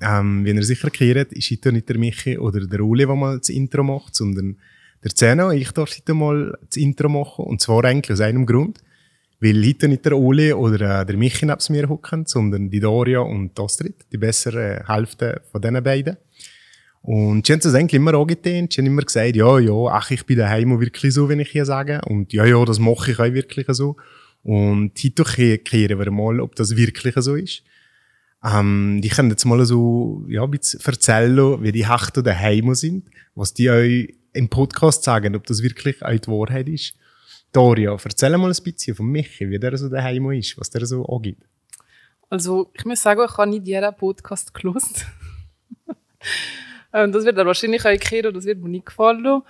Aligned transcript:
Ähm, 0.00 0.44
wie 0.44 0.50
ihr 0.50 0.62
sicher 0.62 0.90
kennt, 0.90 1.32
ist 1.32 1.50
heute 1.50 1.72
nicht 1.72 1.88
der 1.88 1.98
Michi 1.98 2.38
oder 2.38 2.66
der 2.66 2.80
Uli, 2.80 3.06
der 3.06 3.14
mal 3.14 3.38
das 3.38 3.50
Intro 3.50 3.82
macht, 3.82 4.14
sondern 4.14 4.56
der 5.04 5.14
Zeno. 5.14 5.50
Ich 5.50 5.72
darf 5.72 5.94
heute 5.96 6.14
mal 6.14 6.58
das 6.66 6.76
Intro 6.76 7.08
machen. 7.08 7.44
Und 7.44 7.60
zwar 7.60 7.84
eigentlich 7.84 8.12
aus 8.12 8.20
einem 8.20 8.46
Grund. 8.46 8.78
Weil 9.42 9.64
heute 9.66 9.88
nicht 9.88 10.04
der 10.04 10.18
Uli 10.18 10.52
oder 10.52 11.00
äh, 11.00 11.06
der 11.06 11.16
Michi 11.16 11.46
neben 11.46 11.60
mir 11.70 11.88
hocken, 11.88 12.26
sondern 12.26 12.68
die 12.68 12.80
Doria 12.80 13.20
und 13.20 13.56
die 13.56 13.62
Astrid, 13.62 13.94
die 14.12 14.18
bessere 14.18 14.84
Hälfte 14.86 15.40
von 15.50 15.62
diesen 15.62 15.82
beiden. 15.82 16.16
Und 17.02 17.46
sie 17.46 17.54
haben 17.54 17.60
das 17.60 17.74
eigentlich 17.74 17.94
immer 17.94 18.12
angetan. 18.14 18.68
Sie 18.70 18.80
haben 18.80 18.86
immer 18.86 19.02
gesagt, 19.02 19.36
ja, 19.36 19.58
ja, 19.58 19.86
ach, 19.86 20.10
ich 20.10 20.26
bin 20.26 20.36
daheim 20.36 20.78
wirklich 20.78 21.14
so, 21.14 21.30
wenn 21.30 21.40
ich 21.40 21.48
hier 21.50 21.64
sage. 21.64 22.02
Und 22.06 22.34
ja, 22.34 22.44
ja, 22.44 22.62
das 22.66 22.78
mache 22.78 23.12
ich 23.12 23.18
auch 23.18 23.32
wirklich 23.32 23.66
so. 23.70 23.96
Und 24.42 24.92
heute 25.02 25.58
kehren 25.58 25.98
wir 25.98 26.10
mal, 26.10 26.40
ob 26.40 26.54
das 26.56 26.76
wirklich 26.76 27.14
so 27.16 27.34
ist. 27.34 27.62
Ähm, 28.42 29.00
die 29.02 29.08
können 29.08 29.30
jetzt 29.30 29.44
mal 29.44 29.64
so, 29.64 30.24
ja, 30.28 30.42
ein 30.42 30.50
bisschen 30.50 30.80
erzählen, 30.84 31.62
wie 31.62 31.72
die 31.72 31.88
Hechte 31.88 32.22
daheim 32.22 32.74
sind, 32.74 33.08
was 33.34 33.52
die 33.52 33.70
euch 33.70 34.14
im 34.32 34.48
Podcast 34.48 35.02
sagen, 35.02 35.36
ob 35.36 35.46
das 35.46 35.62
wirklich 35.62 36.02
auch 36.02 36.18
die 36.18 36.28
Wahrheit 36.28 36.68
ist. 36.68 36.94
Daria, 37.52 37.92
erzähl 37.92 38.36
mal 38.38 38.50
ein 38.50 38.62
bisschen 38.64 38.94
von 38.94 39.06
Michi, 39.06 39.50
wie 39.50 39.58
der 39.58 39.76
so 39.76 39.88
daheim 39.88 40.30
ist, 40.30 40.58
was 40.58 40.70
der 40.70 40.86
so 40.86 41.04
angibt. 41.04 41.42
Also, 42.30 42.70
ich 42.74 42.84
muss 42.84 43.02
sagen, 43.02 43.22
ich 43.28 43.36
habe 43.36 43.50
nicht 43.50 43.66
jeden 43.66 43.94
Podcast 43.96 44.54
gelost. 44.54 45.06
Ähm, 46.92 47.12
das 47.12 47.24
wird 47.24 47.38
er 47.38 47.46
wahrscheinlich 47.46 47.86
auch 47.86 48.00
kehren, 48.00 48.34
das 48.34 48.44
wird 48.44 48.60
mir 48.60 48.68
nicht 48.68 48.86
gefallen. 48.86 49.42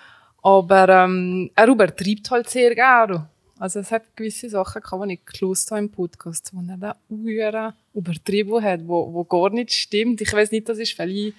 Aber 0.42 0.88
ähm, 0.90 1.50
er 1.54 1.68
übertreibt 1.68 2.30
halt 2.30 2.50
sehr 2.50 2.74
gerne. 2.74 3.29
Also 3.60 3.80
es 3.80 3.92
hat 3.92 4.16
gewisse 4.16 4.48
Sachen, 4.48 4.82
die 5.06 5.12
ich 5.12 5.26
gelost 5.26 5.70
habe 5.70 5.82
im 5.82 5.90
Podcast, 5.90 6.50
wo 6.54 6.62
er 6.62 7.52
da 7.52 7.74
übertrieben 7.92 8.62
hat, 8.62 8.80
wo, 8.88 9.12
wo 9.12 9.22
gar 9.24 9.50
nicht 9.50 9.74
stimmt. 9.74 10.22
Ich 10.22 10.32
weiß 10.32 10.50
nicht, 10.50 10.66
das 10.66 10.78
ist 10.78 10.94
vielleicht... 10.94 11.34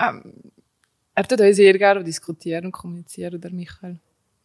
Ähm, 0.00 0.22
er 1.14 1.28
tut 1.28 1.42
auch 1.42 1.52
sehr 1.52 1.76
gerne 1.76 2.02
diskutieren 2.02 2.64
und 2.64 2.72
kommunizieren, 2.72 3.38
der 3.38 3.50
Michael. 3.50 3.98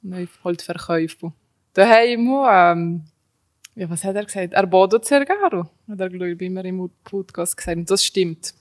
Und 0.03 0.29
halt 0.43 0.61
verkaufen. 0.61 1.31
Daheim, 1.71 2.27
ähm, 2.45 3.05
ja, 3.75 3.89
was 3.89 4.03
hat 4.03 4.17
er 4.17 4.25
gesagt? 4.25 4.51
Er 4.51 4.67
badet 4.67 5.05
sehr 5.05 5.23
gerne, 5.23 5.69
hat 5.87 5.99
er, 6.01 6.09
glaube 6.09 6.31
ich, 6.31 6.41
immer 6.41 6.65
im 6.65 6.89
Podcast 7.05 7.55
gesagt. 7.55 7.77
Und 7.77 7.89
das 7.89 8.03
stimmt. 8.03 8.53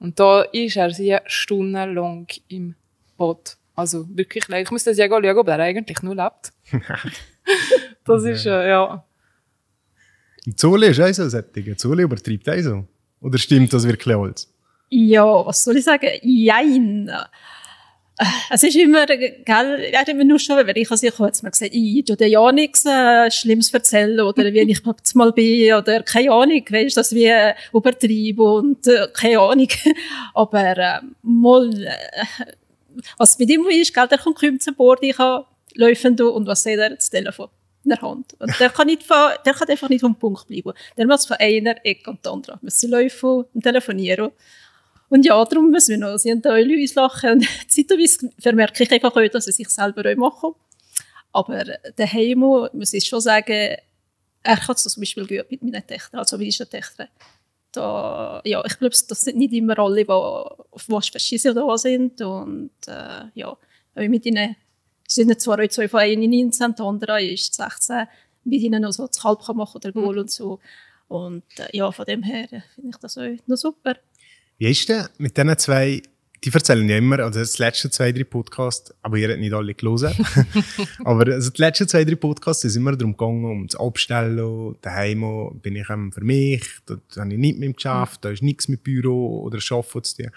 Und 0.00 0.18
da 0.18 0.42
ist 0.42 0.76
er 0.76 0.90
sehr 0.90 1.22
stundenlang 1.26 2.26
im 2.48 2.74
Boot. 3.16 3.58
Also 3.76 4.08
wirklich, 4.08 4.48
ich 4.48 4.70
muss 4.72 4.82
das 4.82 4.98
ja 4.98 5.06
schauen, 5.06 5.38
ob 5.38 5.46
er 5.46 5.60
eigentlich 5.60 6.02
nur 6.02 6.16
lebt. 6.16 6.52
das 8.08 8.24
ist, 8.24 8.46
äh, 8.46 8.68
ja. 8.68 9.04
Und 10.46 10.58
Zuli 10.58 10.88
ist 10.88 11.00
auch 11.00 11.12
so 11.12 11.28
sättig. 11.28 11.78
Zuli 11.78 12.02
übertreibt 12.02 12.48
auch 12.48 12.60
so. 12.60 12.84
Oder 13.20 13.38
stimmt 13.38 13.72
das 13.72 13.86
wirklich 13.86 14.16
alles? 14.16 14.52
Ja, 14.90 15.24
was 15.44 15.64
soll 15.64 15.76
ich 15.76 15.84
sagen? 15.84 16.08
Jein. 16.22 17.10
Es 18.50 18.62
ist 18.62 18.74
immer, 18.74 19.06
gell, 19.06 19.44
er 19.44 20.00
hat 20.00 20.08
immer 20.08 20.24
nur 20.24 20.38
schon, 20.38 20.56
wenn 20.66 20.76
ich, 20.76 20.90
also 20.90 21.06
ich 21.06 21.12
habe 21.12 21.26
jetzt 21.26 21.42
mal 21.42 21.50
gesagt, 21.50 21.70
ich 21.72 22.04
tu 22.04 22.16
dir 22.16 22.26
ja 22.26 22.50
nichts 22.50 22.84
äh, 22.84 23.30
Schlimmes 23.30 23.72
erzählen, 23.72 24.18
oder 24.20 24.52
wie 24.52 24.58
ich 24.58 24.82
jetzt 24.84 25.14
mal 25.14 25.30
bin, 25.32 25.74
oder 25.74 26.02
keine 26.02 26.32
Ahnung, 26.32 26.64
weißt 26.68 26.96
das 26.96 27.14
wie 27.14 27.26
äh, 27.26 27.54
übertrieben 27.72 28.40
und 28.40 28.86
äh, 28.88 29.06
keine 29.12 29.38
Ahnung. 29.38 29.68
Aber 30.34 30.76
äh, 30.76 31.00
mal, 31.22 31.70
äh, 31.84 32.24
was 33.18 33.38
mit 33.38 33.50
ihm 33.50 33.68
ist, 33.68 33.94
gell, 33.94 34.08
der 34.08 34.18
kommt 34.18 34.40
kaum 34.40 34.58
zu 34.58 34.72
Bord, 34.72 34.98
ich 35.02 35.18
habe 35.18 35.46
laufen 35.74 36.20
und 36.20 36.46
was 36.46 36.64
sieht 36.64 36.78
er? 36.78 36.96
Das 36.96 37.10
Telefon 37.10 37.48
in 37.88 38.00
der 38.00 38.02
Hand. 38.02 38.34
Und 38.38 38.58
der 38.60 38.70
kann, 38.70 38.86
nicht 38.86 39.02
von, 39.02 39.30
der 39.44 39.54
kann 39.54 39.68
einfach 39.68 39.88
nicht 39.88 40.00
vom 40.00 40.18
Punkt 40.18 40.46
bleiben. 40.46 40.72
Der 40.96 41.06
muss 41.06 41.26
von 41.26 41.36
einer 41.38 41.74
Ecke 41.84 42.10
und 42.10 42.24
der 42.24 42.32
anderen. 42.32 42.60
Wir 42.60 42.66
müssen 42.66 42.90
laufen 42.90 43.44
und 43.52 43.62
telefonieren. 43.62 44.30
Und 45.08 45.24
ja, 45.24 45.42
darum 45.44 45.70
müssen 45.70 45.90
wir 45.90 45.98
noch, 45.98 46.18
sie 46.18 46.30
haben 46.30 46.42
da 46.42 46.50
alle 46.50 46.86
lachen. 46.94 47.32
Und 47.32 47.48
zeitweise 47.68 48.30
vermerke 48.38 48.82
ich 48.82 48.92
einfach 48.92 49.14
auch, 49.14 49.28
dass 49.28 49.46
sie 49.46 49.52
sich 49.52 49.68
selber 49.68 50.10
auch 50.10 50.16
machen. 50.16 50.54
Aber 51.32 51.64
der 51.64 52.12
Heimo, 52.12 52.68
muss 52.72 52.92
ich 52.92 53.04
schon 53.04 53.20
sagen, 53.20 53.76
er 54.42 54.56
kann 54.56 54.74
es 54.74 54.82
zum 54.82 55.00
Beispiel 55.00 55.26
gut 55.26 55.50
mit 55.50 55.62
meinen 55.62 55.86
Töchtern, 55.86 56.20
also 56.20 56.38
mit 56.38 56.46
unseren 56.46 56.70
Töchtern. 56.70 57.08
Da, 57.72 58.40
ja, 58.44 58.62
ich 58.64 58.78
glaube, 58.78 58.96
das 59.08 59.20
sind 59.20 59.36
nicht 59.36 59.52
immer 59.52 59.78
alle, 59.78 60.04
die 60.04 60.10
auf 60.10 60.84
was 60.88 61.08
verschissen 61.08 61.54
da 61.54 61.76
sind. 61.76 62.20
Und 62.20 62.70
äh, 62.86 63.24
ja, 63.34 63.56
mit 63.94 64.26
ihnen 64.26 64.56
sind 65.08 65.40
zwar 65.40 65.58
auch 65.60 65.68
zwei 65.68 65.88
von 65.88 66.04
ihnen 66.04 66.30
19, 66.30 66.74
der 66.76 66.84
andere 66.84 67.22
ist 67.22 67.54
16, 67.54 68.06
mit 68.44 68.60
ihnen 68.60 68.82
noch 68.82 68.92
so 68.92 69.06
das 69.06 69.24
Halb 69.24 69.40
machen 69.54 69.76
oder 69.76 69.92
Goal 69.92 70.14
mhm. 70.14 70.20
und 70.20 70.30
so. 70.30 70.60
Und 71.08 71.44
äh, 71.56 71.76
ja, 71.76 71.90
von 71.90 72.04
dem 72.04 72.22
her 72.22 72.48
finde 72.74 72.90
ich 72.90 72.96
das 73.00 73.16
auch 73.16 73.28
noch 73.46 73.56
super. 73.56 73.96
Wie 74.58 74.70
ist 74.70 74.88
denn 74.88 75.06
mit 75.18 75.36
diesen 75.36 75.58
zwei, 75.58 76.02
die 76.44 76.52
erzählen 76.52 76.88
ja 76.88 76.98
immer, 76.98 77.20
also 77.20 77.40
das 77.40 77.58
letzte 77.58 77.90
zwei, 77.90 78.12
drei 78.12 78.24
Podcasts, 78.24 78.92
aber 79.02 79.16
ihr 79.16 79.30
habt 79.30 79.40
nicht 79.40 79.54
alle 79.54 79.74
gelesen. 79.74 80.12
aber 81.04 81.32
also 81.32 81.50
die 81.50 81.62
letzten 81.62 81.88
zwei, 81.88 82.04
drei 82.04 82.16
Podcasts 82.16 82.64
ist 82.64 82.76
immer 82.76 82.94
darum 82.94 83.16
gegangen, 83.16 83.44
um 83.44 83.66
das 83.66 83.80
Abstellen, 83.80 84.76
daheim 84.82 85.58
bin 85.62 85.76
ich 85.76 85.86
für 85.86 86.24
mich, 86.24 86.62
da 86.84 86.98
habe 87.16 87.32
ich 87.32 87.38
nichts 87.38 87.58
mit 87.58 87.68
dem 87.68 87.72
Geschäft, 87.74 88.24
da 88.24 88.30
ist 88.30 88.42
nichts 88.42 88.68
mit 88.68 88.84
Büro 88.84 89.42
oder 89.42 89.58
Arbeiten 89.70 90.04
zu 90.04 90.22
tun. 90.22 90.30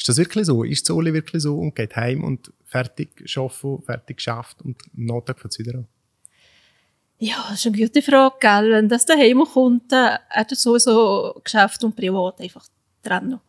Ist 0.00 0.08
das 0.08 0.16
wirklich 0.16 0.46
so? 0.46 0.64
Ist 0.64 0.86
Zoli 0.86 1.12
wirklich 1.12 1.42
so 1.42 1.58
und 1.58 1.76
geht 1.76 1.94
heim 1.94 2.24
und 2.24 2.50
fertig 2.64 3.10
arbeiten, 3.36 3.82
fertig 3.82 4.16
geschafft 4.16 4.62
und 4.62 4.80
am 4.96 5.04
Nachmittag 5.04 5.38
fängt 5.38 5.58
wieder 5.58 5.74
an? 5.74 5.88
Ja, 7.18 7.36
das 7.50 7.58
ist 7.58 7.66
eine 7.66 7.76
gute 7.76 8.00
Frage, 8.00 8.36
gell? 8.40 8.70
Wenn 8.70 8.88
das 8.88 9.04
daheim 9.04 9.44
kommt, 9.44 9.92
äh, 9.92 10.16
hat 10.30 10.50
er 10.50 10.56
sowieso 10.56 11.38
Geschäft 11.44 11.84
und 11.84 11.94
Privat 11.94 12.40
einfach 12.40 12.66
trennen 13.02 13.40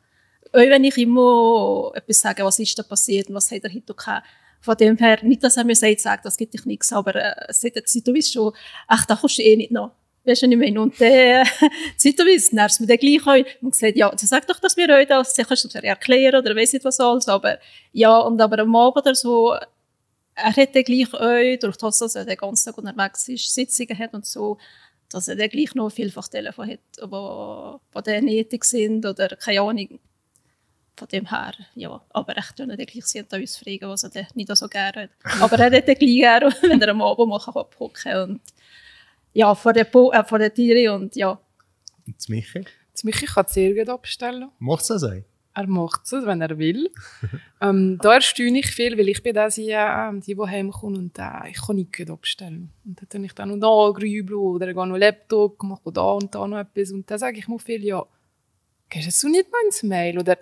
auch 0.53 0.59
wenn 0.59 0.83
ich 0.83 0.97
immer 0.97 1.91
etwas 1.93 2.19
sage, 2.19 2.43
was 2.43 2.59
ist 2.59 2.77
da 2.77 2.83
passiert 2.83 3.29
und 3.29 3.35
was 3.35 3.49
hat 3.49 3.63
er 3.63 3.73
heute 3.73 3.93
gehabt. 3.93 4.27
Von 4.59 4.75
dem 4.75 4.97
her, 4.97 5.19
nicht, 5.23 5.41
dass 5.41 5.55
er 5.55 5.63
mir 5.63 5.75
sagt, 5.75 6.01
sagt 6.01 6.25
das 6.25 6.35
gibt 6.35 6.53
dich 6.53 6.65
nichts, 6.65 6.91
aber 6.91 7.15
äh, 7.15 7.53
Zeit, 7.53 8.05
du 8.05 8.13
weißt 8.13 8.33
schon, 8.33 8.53
ach, 8.87 9.05
da 9.05 9.15
kommst 9.15 9.37
du 9.37 9.43
eh 9.43 9.55
nicht 9.55 9.71
noch. 9.71 9.95
Weißt 10.23 10.43
du, 10.43 10.47
nicht 10.47 10.57
mehr. 10.57 10.81
Und 10.81 10.99
äh, 11.01 11.43
zeitweise 11.97 12.55
nervt 12.55 12.79
mir 12.79 12.87
dann 12.87 12.97
gleich 12.97 13.25
auch. 13.25 13.61
Und 13.61 13.71
gesagt, 13.71 13.95
ja, 13.95 14.11
sag 14.17 14.45
doch, 14.47 14.59
dass 14.59 14.77
wir 14.77 14.89
euch 14.89 15.07
das, 15.07 15.35
kannst 15.35 15.63
du 15.63 15.67
es 15.67 15.75
erklären 15.75 16.39
oder 16.39 16.55
weiss 16.55 16.73
nicht 16.73 16.85
was 16.85 16.99
alles, 16.99 17.27
aber 17.27 17.57
ja, 17.91 18.19
und 18.19 18.39
aber 18.39 18.59
am 18.59 18.75
Abend 18.75 18.97
oder 18.97 19.15
so, 19.15 19.55
er 20.35 20.55
hat 20.55 20.75
dann 20.75 20.83
gleich 20.83 21.13
euch, 21.13 21.59
durch 21.59 21.77
das, 21.77 21.99
dass 21.99 22.15
er 22.15 22.25
den 22.25 22.37
ganzen 22.37 22.65
Tag 22.65 22.77
unterwegs 22.77 23.27
ist, 23.27 23.53
Sitzungen 23.53 23.97
hat 23.97 24.13
und 24.13 24.25
so, 24.25 24.57
dass 25.09 25.27
er 25.27 25.35
dann 25.35 25.49
gleich 25.49 25.73
noch 25.75 25.89
vielfach 25.89 26.27
Telefon 26.27 26.69
hat, 26.69 26.79
wo, 27.09 27.79
wo 27.91 28.01
die 28.01 28.21
nötig 28.21 28.63
sind 28.63 29.05
oder 29.05 29.29
keine 29.35 29.61
Ahnung. 29.61 29.99
Von 30.97 31.07
dem 31.07 31.29
her, 31.29 31.53
ja. 31.73 32.01
Aber 32.09 32.37
ich 32.37 32.51
tue 32.51 32.67
nicht 32.67 32.91
gleich 32.91 33.05
sie 33.05 33.21
uns 33.21 33.57
fragen, 33.57 33.89
was 33.89 34.03
er 34.03 34.27
nicht 34.35 34.55
so 34.55 34.67
gerne 34.67 35.03
hat. 35.03 35.09
Aber 35.41 35.57
er 35.57 35.77
hat 35.77 35.87
dann 35.87 35.95
gleich 35.95 36.17
gerne, 36.17 36.55
wenn 36.61 36.81
er 36.81 36.89
am 36.89 37.01
Abend 37.01 37.27
mal 37.27 37.37
abhocken 37.37 38.03
kann. 38.03 38.31
Und 38.31 38.41
ja, 39.33 39.55
vor 39.55 39.73
der, 39.73 39.85
po 39.85 40.11
äh, 40.11 40.23
vor 40.23 40.39
der 40.39 40.53
Tiere 40.53 40.93
und 40.93 41.15
ja. 41.15 41.39
Und 42.05 42.17
das 42.17 42.29
Michi? 42.29 42.65
Das 42.91 43.03
Michi 43.03 43.25
kann 43.25 43.45
sehr 43.47 43.73
gut 43.73 43.89
abstellen. 43.89 44.49
Macht 44.59 44.89
es 44.89 45.03
auch? 45.03 45.23
Er 45.53 45.67
macht 45.67 46.05
es, 46.05 46.25
wenn 46.25 46.41
er 46.41 46.57
will. 46.57 46.89
ähm, 47.61 47.97
da 48.01 48.15
erstaune 48.15 48.59
ich 48.59 48.67
viel, 48.67 48.97
weil 48.97 49.09
ich 49.09 49.21
bin 49.21 49.33
das 49.33 49.55
hier, 49.55 50.13
die, 50.25 50.35
die 50.35 50.41
heimkommt 50.41 50.97
und 50.97 51.19
äh, 51.19 51.49
ich 51.49 51.61
kann 51.61 51.75
nicht 51.75 51.95
gut 51.95 52.09
abstellen. 52.09 52.71
Und 52.85 53.01
dann 53.01 53.09
tue 53.09 53.25
ich 53.25 53.33
dann 53.33 53.49
noch 53.49 53.91
da 53.91 53.99
grübeln 53.99 54.39
oder 54.39 54.73
gehe 54.73 54.87
noch 54.87 54.97
Laptop, 54.97 55.61
mache 55.63 55.91
da 55.91 56.11
und 56.11 56.33
da 56.33 56.47
noch 56.47 56.57
etwas. 56.57 56.91
Und 56.91 57.09
dann 57.11 57.19
sage 57.19 57.37
ich 57.37 57.49
mir 57.49 57.59
viel, 57.59 57.83
ja, 57.83 58.05
gehst 58.89 59.23
du 59.23 59.29
nicht 59.29 59.51
mal 59.51 59.59
ins 59.65 59.83
Mail? 59.83 60.19
Oder 60.19 60.37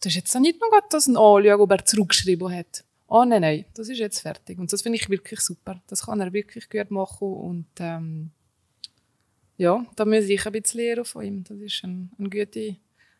das 0.00 0.12
ist 0.12 0.16
jetzt 0.16 0.34
nicht 0.40 0.60
noch 0.60 0.70
das 0.88 1.06
anschauen, 1.06 1.60
ob 1.60 1.70
er 1.70 1.84
zurückgeschrieben 1.84 2.54
hat. 2.54 2.84
Oh 3.08 3.24
nein, 3.24 3.42
nein, 3.42 3.64
das 3.74 3.88
ist 3.88 3.98
jetzt 3.98 4.20
fertig. 4.20 4.58
Und 4.58 4.72
das 4.72 4.82
finde 4.82 4.98
ich 4.98 5.08
wirklich 5.08 5.40
super. 5.40 5.80
Das 5.86 6.06
kann 6.06 6.20
er 6.20 6.32
wirklich 6.32 6.68
gut 6.70 6.90
machen. 6.90 7.28
Und 7.28 7.66
ähm, 7.78 8.30
ja, 9.56 9.84
da 9.96 10.04
muss 10.04 10.28
ich 10.28 10.46
ein 10.46 10.52
bisschen 10.52 10.80
lernen 10.80 11.04
von 11.04 11.24
ihm. 11.24 11.44
Das 11.44 11.58
ist 11.58 11.82
ein, 11.84 12.10
eine, 12.18 12.28
gute, 12.28 12.76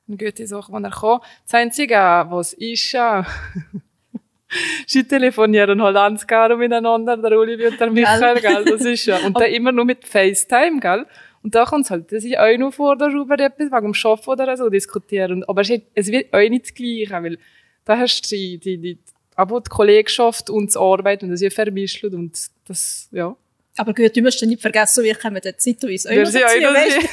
eine 0.08 0.16
gute 0.16 0.46
Sache, 0.46 0.72
die 0.72 0.84
er 0.84 0.90
kann. 0.90 1.20
Das 1.44 1.54
Einzige, 1.54 1.94
was 1.94 2.52
ist, 2.52 2.94
äh, 2.94 3.22
sie 4.86 5.04
telefonieren 5.04 5.82
halt 5.82 5.94
ganz 5.94 6.26
gerne 6.26 6.56
miteinander, 6.56 7.16
der 7.16 7.38
Olivier 7.38 7.70
und 7.70 7.80
der 7.80 7.90
Michael, 7.90 8.40
gell? 8.40 8.64
Das 8.64 8.84
ist 8.84 9.06
ja. 9.06 9.18
Und 9.26 9.38
dann 9.38 9.50
immer 9.50 9.72
nur 9.72 9.84
mit 9.84 10.04
FaceTime, 10.06 10.80
gell? 10.80 11.06
Und 11.42 11.54
da 11.54 11.64
kommt 11.64 11.84
es 11.84 11.90
halt, 11.90 12.10
dass 12.10 12.24
ich 12.24 12.38
auch 12.38 12.58
noch 12.58 12.74
vor 12.74 12.96
darüber 12.96 13.38
etwas 13.38 13.70
wegen 13.70 13.92
dem 13.92 13.94
Arbeiten 13.94 14.30
oder 14.30 14.56
so 14.56 14.68
diskutieren. 14.68 15.44
Aber 15.44 15.62
es, 15.62 15.68
wird 15.68 16.34
auch 16.34 16.48
nicht 16.48 16.64
das 16.64 16.74
Gleiche, 16.74 17.22
weil 17.22 17.38
da 17.84 17.96
hast 17.96 18.22
du 18.22 18.36
die, 18.36 18.58
die, 18.58 18.78
die 18.78 18.98
aber 19.36 19.60
die 19.60 19.68
Kollegschaft 19.68 20.50
und 20.50 20.74
die 20.74 20.78
Arbeit 20.78 21.22
und 21.22 21.30
das 21.30 21.40
ja 21.40 21.50
vermischen 21.50 22.14
und 22.14 22.36
das, 22.66 23.08
ja. 23.12 23.36
Aber 23.78 23.92
gut, 23.92 24.16
du 24.16 24.22
musst 24.22 24.40
ja 24.40 24.46
nicht 24.46 24.62
vergessen, 24.62 25.04
wir 25.04 25.14
kommen 25.14 25.40
dann 25.42 25.54
zeitweise 25.58 26.08
auch 26.08 26.12
Wir 26.14 26.22
noch 26.24 26.30
sind 26.30 26.42
dazu, 26.42 26.74
weißt. 26.74 27.08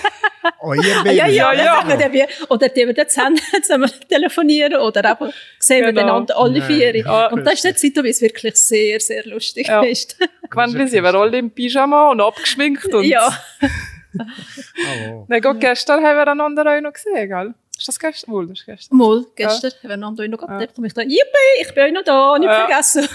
Oh, 0.61 0.73
ihr 0.73 0.83
Ja, 0.83 1.27
ja, 1.27 1.27
Ja, 1.27 1.53
ja. 1.53 1.99
wir 1.99 2.13
wir, 2.13 2.27
oder 2.49 2.69
die 2.69 2.87
wir 2.87 2.93
dann 2.93 3.07
zusammen, 3.61 3.91
telefonieren 4.09 4.75
oder 4.81 5.03
aber 5.09 5.31
sehen 5.59 5.81
wir 5.85 5.91
Genau. 5.93 6.01
einander 6.15 6.37
alle 6.37 6.61
vier. 6.61 6.95
Ja. 6.95 7.27
Und 7.27 7.43
das 7.45 7.55
ist 7.55 7.65
dann 7.65 7.75
zeitweise 7.75 8.21
wirklich 8.21 8.55
sehr, 8.55 8.99
sehr 8.99 9.25
lustig. 9.25 9.67
Ja. 9.67 9.81
Du? 9.81 9.87
Gewöhnlich 10.49 10.91
sind 10.91 11.03
wir 11.03 11.13
alle 11.13 11.37
im 11.37 11.51
Pyjama 11.51 12.11
und 12.11 12.21
abgeschminkt 12.21 12.93
und 12.93 13.03
ja. 13.05 13.29
Oh, 14.17 15.25
Nein, 15.27 15.41
gut, 15.41 15.59
gestern 15.59 16.03
haben 16.03 16.15
wir 16.17 16.27
einander 16.27 16.61
auch 16.77 16.81
noch 16.81 16.93
gesehen, 16.93 17.27
gell? 17.29 17.53
Ist 17.77 17.87
das 17.87 17.99
gestern? 17.99 18.31
Wohl, 18.31 18.47
das 18.47 18.59
ist 18.59 18.65
gestern. 18.65 18.97
Mal, 18.97 19.25
gestern 19.35 19.71
haben 19.71 19.79
wir 19.83 19.91
einander 19.91 20.23
auch 20.23 20.27
noch 20.27 20.37
gehabt. 20.37 20.61
Ja. 20.61 20.67
Da 20.67 20.73
komme 20.73 20.87
ich 20.87 20.93
da, 20.93 21.01
yippie, 21.01 21.61
ich 21.61 21.73
bin 21.73 21.83
auch 21.87 21.91
noch 21.99 22.03
da, 22.03 22.37
nicht 22.39 22.47
Ja. 22.47 22.65
vergessen. 22.67 23.07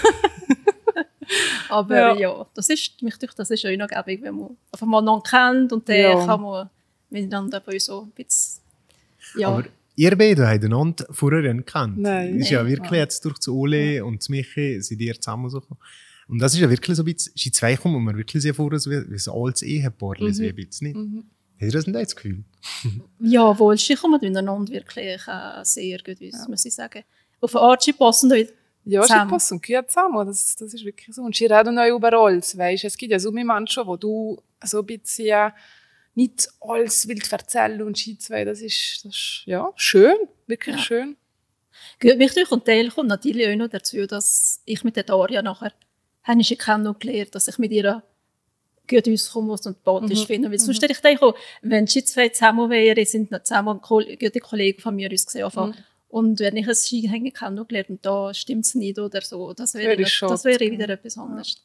Aber 1.69 1.95
Ja. 1.95 2.15
ja. 2.15 2.45
das 2.53 2.69
ist, 2.69 3.01
mich 3.01 3.15
denke, 3.17 3.35
das 3.35 3.49
ist 3.51 3.65
auch 3.65 3.77
noch 3.77 3.87
gäbig, 3.87 4.21
wenn 4.23 4.35
man 4.35 4.57
einfach 4.71 4.87
mal 4.87 4.99
einander 4.99 5.23
kennt 5.29 5.71
und 5.73 5.87
dann 5.87 5.97
Ja. 5.99 6.25
kann 6.25 6.41
man 6.41 6.69
miteinander 7.09 7.59
bei 7.59 7.79
so 7.79 8.01
ein 8.03 8.11
bisschen, 8.11 8.61
ja. 9.37 9.49
Aber 9.49 9.65
ihr 9.95 10.17
beide 10.17 10.47
habt 10.47 10.63
einander 10.63 11.05
vorher 11.11 11.53
nicht 11.53 11.65
gekannt. 11.67 11.97
Nein. 11.97 12.35
Ist 12.39 12.49
ja 12.49 12.63
Nein. 12.63 12.71
wirklich 12.73 12.91
jetzt 12.91 13.23
durch 13.25 13.37
das 13.37 13.47
Ole 13.47 14.03
und 14.05 14.21
das 14.21 14.29
Michi 14.29 14.81
sind 14.81 14.99
ihr 15.01 15.19
zusammen 15.19 15.49
so. 15.49 15.61
Und 16.27 16.39
das 16.39 16.53
ist 16.53 16.59
ja 16.59 16.69
wirklich 16.69 16.95
so 16.95 17.01
ein 17.03 17.05
bisschen, 17.11 17.33
die 17.35 17.51
zwei 17.51 17.75
kommen 17.75 18.03
mir 18.03 18.15
wirklich 18.15 18.41
sehr 18.43 18.53
vor, 18.53 18.77
so 18.79 18.91
wie, 18.91 19.09
wie 19.11 19.17
so 19.17 19.33
altes 19.33 19.63
Ehepaar, 19.63 20.15
so 20.19 20.25
Mhm. 20.43 20.49
ein 20.49 20.55
bisschen, 20.55 20.87
nicht? 20.91 21.25
Habt 21.55 21.63
ihr 21.63 21.71
das 21.71 21.87
nicht 21.87 21.95
das 21.99 22.15
Gefühl? 22.15 22.43
Ja, 23.19 23.57
wohl, 23.59 23.77
sie 23.77 23.95
kommen 23.95 24.19
miteinander 24.21 24.71
wirklich 24.71 25.21
äh, 25.27 25.63
sehr 25.63 25.97
gut 26.03 26.17
aus, 26.21 26.47
muss 26.47 26.65
ich 26.65 26.73
sagen. 26.73 27.03
Auf 27.41 27.55
eine 27.55 27.65
Art, 27.65 27.81
sie 27.83 27.93
passen 27.93 28.31
Ja, 28.89 29.01
sie 29.03 29.07
Zusammen. 29.09 29.31
passen 29.31 29.61
gut 29.61 29.89
zusammen, 29.91 30.25
das, 30.27 30.55
das 30.55 30.73
ist 30.73 30.83
wirklich 30.85 31.15
so. 31.15 31.21
Und 31.23 31.35
sie 31.35 31.45
reden 31.45 31.77
auch 31.79 31.95
über 31.95 32.13
alles, 32.13 32.57
weißt 32.57 32.83
Es 32.85 32.97
gibt 32.97 33.11
ja 33.11 33.19
so 33.19 33.31
viele 33.31 33.45
Menschen, 33.45 33.85
wo 33.85 33.95
du 33.97 34.37
so 34.63 34.79
ein 34.79 34.85
bisschen 34.85 35.51
nicht 36.15 36.49
alles 36.59 37.07
willst 37.07 37.31
erzählen 37.31 37.81
und 37.83 37.97
sie 37.97 38.17
zwei, 38.17 38.43
das 38.45 38.61
ist, 38.61 39.05
das 39.05 39.13
ist 39.13 39.41
ja, 39.45 39.71
schön, 39.75 40.15
wirklich 40.47 40.75
Ja. 40.75 40.81
schön. 40.81 41.17
Gut, 42.01 42.17
mich 42.17 42.33
durch 42.33 42.51
und 42.51 42.65
Teil 42.65 42.89
kommt 42.89 43.07
natürlich 43.09 43.47
auch 43.47 43.55
noch 43.55 43.69
dazu, 43.69 44.05
dass 44.05 44.61
ich 44.65 44.83
mit 44.83 44.95
der 44.95 45.03
Daria 45.03 45.41
nachher 45.41 45.71
habe 46.23 46.41
ich 46.41 46.57
kennengelernt, 46.59 47.33
dass 47.33 47.47
ich 47.47 47.57
mit 47.57 47.71
ihr 47.71 48.03
gut 48.89 49.07
auskommen 49.07 49.47
muss 49.49 49.65
und 49.65 49.75
sympathisch 49.75 50.21
Mhm. 50.23 50.25
finde. 50.25 50.51
Weil 50.51 50.59
sonst 50.59 50.81
hätte 50.81 50.91
ich 50.93 51.01
gedacht, 51.01 51.35
wenn 51.61 51.87
sie 51.87 52.03
zwei 52.03 52.29
zusammen 52.29 52.69
wären, 52.69 53.05
sind 53.05 53.31
noch 53.31 53.43
zusammen 53.43 53.79
gute 53.81 54.39
Kollegen 54.39 54.81
von 54.81 54.95
mir 54.95 55.09
uns 55.09 55.25
gesehen. 55.25 55.49
Mhm. 55.55 55.73
Und 56.09 56.39
wenn 56.39 56.57
ich 56.57 56.67
ein 56.67 56.75
Skihängen 56.75 57.31
kennengelernt 57.31 57.89
und 57.89 58.05
da 58.05 58.33
stimmt 58.33 58.65
es 58.65 58.75
nicht 58.75 58.97
oder 58.99 59.21
so, 59.21 59.53
das 59.53 59.73
wäre, 59.75 59.89
Wäre 59.91 60.01
das 60.01 60.11
schade. 60.11 60.43
wäre 60.43 60.71
wieder 60.71 60.89
etwas 60.89 61.17
anderes. 61.17 61.63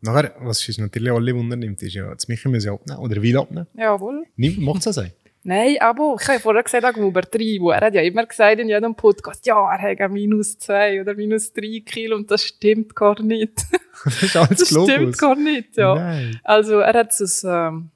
Nachher, 0.00 0.34
was 0.40 0.66
uns 0.66 0.78
natürlich 0.78 1.12
alle 1.12 1.34
wundernimmt, 1.34 1.82
ist 1.82 1.94
ja, 1.94 2.14
das 2.14 2.26
Michi 2.28 2.48
muss 2.48 2.64
ja 2.64 2.72
abnehmen, 2.72 3.00
oder 3.00 3.20
will 3.20 3.36
abnehmen. 3.36 3.66
Jawohl. 3.74 4.24
Macht 4.36 4.78
es 4.78 4.84
das 4.84 4.98
auch? 4.98 5.10
Nein, 5.42 5.76
aber 5.80 6.16
ich 6.20 6.26
habe 6.28 6.34
ja 6.34 6.38
vorher 6.38 6.62
gesagt, 6.62 6.84
ich 6.96 7.02
übertreiben. 7.02 7.70
Er 7.70 7.80
hat 7.80 7.94
ja 7.94 8.02
immer 8.02 8.24
gesagt 8.26 8.60
in 8.60 8.68
jedem 8.68 8.94
Podcast, 8.94 9.44
ja, 9.46 9.74
er 9.74 9.98
hat 10.00 10.10
minus 10.12 10.58
zwei 10.58 11.00
oder 11.00 11.14
minus 11.14 11.52
drei 11.52 11.82
Kilo 11.84 12.16
und 12.16 12.30
das 12.30 12.44
stimmt 12.44 12.94
gar 12.94 13.20
nicht. 13.20 13.52
Das 14.02 14.22
ist 14.22 14.34
alles 14.34 14.58
Das 14.60 14.68
stimmt 14.68 14.86
Globus. 14.86 15.18
gar 15.18 15.36
nicht, 15.36 15.76
ja. 15.76 15.94
Nein. 15.94 16.40
Also 16.42 16.78
er 16.78 16.94
hat 16.94 17.12
es, 17.20 17.44
ähm, 17.44 17.90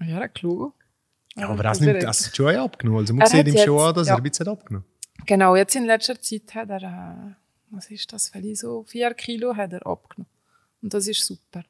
ja, 0.00 0.16
hat 0.20 0.36
gelogen. 0.36 0.72
Ja, 1.36 1.48
aber 1.48 1.62
das 1.62 1.80
nimmt 1.80 2.02
das 2.02 2.26
hat 2.26 2.36
schon 2.36 2.54
abgenommen. 2.56 3.00
Also 3.00 3.14
man 3.14 3.22
Er 3.22 3.26
sieht 3.28 3.48
ihm 3.48 3.58
schon 3.58 3.80
an, 3.80 3.94
dass 3.94 4.08
ja. 4.08 4.14
er 4.14 4.16
ein 4.18 4.22
bisschen 4.22 4.48
abgenommen 4.48 4.86
Genau, 5.26 5.56
jetzt 5.56 5.76
in 5.76 5.84
letzter 5.84 6.20
Zeit 6.20 6.54
hat 6.54 6.70
er, 6.70 6.82
äh, 6.82 7.34
was 7.70 7.90
ist 7.90 8.12
das, 8.12 8.28
vielleicht 8.28 8.58
so 8.58 8.84
vier 8.84 9.14
Kilo 9.14 9.54
hat 9.56 9.72
er 9.72 9.86
abgenommen. 9.86 10.30
Und 10.82 10.92
das 10.92 11.06
ist 11.06 11.24
super. 11.24 11.62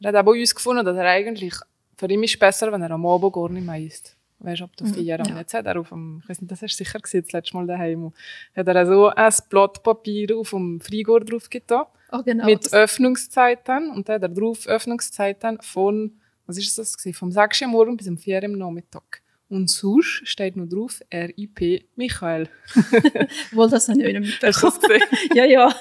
Er 0.00 0.08
hat 0.08 0.14
aber 0.14 0.32
uns 0.32 0.54
gefunden, 0.54 0.84
dass 0.84 0.96
er 0.96 1.06
eigentlich, 1.06 1.54
für 1.96 2.10
ihn 2.10 2.22
ist 2.22 2.34
es 2.34 2.38
besser, 2.38 2.70
wenn 2.72 2.82
er 2.82 2.90
am 2.90 3.06
Abend 3.06 3.32
gar 3.32 3.48
nicht 3.48 3.66
mehr 3.66 3.80
isst. 3.80 4.16
Weißt 4.38 4.60
du, 4.60 4.64
ab 4.64 4.76
der 4.76 4.86
vier. 4.86 5.20
Und 5.20 5.36
jetzt 5.36 5.52
hat 5.52 5.66
er 5.66 5.78
auf 5.78 5.90
dem, 5.90 6.20
ich 6.22 6.28
weiß 6.28 6.40
nicht, 6.40 6.50
das 6.50 6.62
hast 6.62 6.78
du 6.78 6.84
sicher 6.84 6.98
gesehen, 6.98 7.22
das 7.24 7.32
letzte 7.32 7.56
Mal 7.56 7.66
daheim, 7.66 8.12
hat 8.54 8.68
er 8.68 8.86
so 8.86 9.08
ein 9.08 9.32
Blatt 9.50 9.82
Papier 9.82 10.36
auf 10.36 10.50
dem 10.50 10.80
Frigor 10.80 11.20
drauf 11.20 11.50
getan. 11.50 11.84
Ah, 12.08 12.22
genau. 12.22 12.46
mit 12.46 12.72
Öffnungszeiten. 12.72 13.90
Und 13.90 14.08
da 14.08 14.14
hat 14.14 14.22
er 14.22 14.28
drauf 14.30 14.66
Öffnungszeiten 14.66 15.58
von, 15.60 16.18
was 16.50 16.58
ist 16.58 16.76
das 16.76 16.98
gewesen? 16.98 17.14
Vom 17.14 17.30
6 17.30 17.60
Uhr 17.60 17.66
am 17.66 17.72
Morgen 17.72 17.96
bis 17.96 18.08
um 18.08 18.18
4 18.18 18.38
Uhr 18.38 18.44
am 18.44 18.52
Nachmittag. 18.52 19.22
Und 19.48 19.70
sonst 19.70 20.22
steht 20.24 20.56
noch 20.56 20.68
drauf 20.68 21.00
RIP 21.12 21.84
Michael. 21.96 22.48
Wohl, 23.52 23.70
das 23.70 23.88
habe 23.88 24.00
ich 24.00 24.18
nicht 24.18 24.42
mitbekommen. 24.42 24.80
gesehen? 24.80 25.02
ja, 25.34 25.44
ja. 25.44 25.74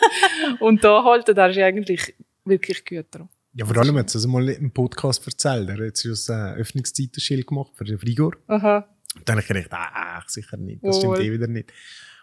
Und 0.60 0.84
da 0.84 1.04
halten 1.04 1.36
er 1.36 1.54
sich 1.54 1.64
eigentlich 1.64 2.16
wirklich 2.46 2.86
gut 2.86 3.06
dran. 3.10 3.30
Ja, 3.54 3.66
vor 3.66 3.78
allem 3.78 3.98
hat 3.98 4.10
es 4.10 4.16
also 4.16 4.28
mal 4.28 4.48
im 4.48 4.72
Podcast 4.72 5.26
erzählt. 5.26 5.70
Er 5.70 5.76
hat 5.76 5.82
jetzt 5.82 6.04
schon 6.04 6.36
ein 6.36 6.56
Öffnungszeitenschild 6.56 7.48
gemacht 7.48 7.72
für 7.76 7.84
den 7.84 7.98
Frigor. 7.98 8.34
Aha. 8.48 8.88
Und 9.16 9.28
dann 9.28 9.38
habe 9.38 9.42
ich 9.42 9.48
gedacht, 9.48 9.74
ah, 9.74 10.24
sicher 10.28 10.58
nicht. 10.58 10.84
Das 10.84 10.98
stimmt 10.98 11.20
eh 11.20 11.32
wieder 11.32 11.48
nicht. 11.48 11.74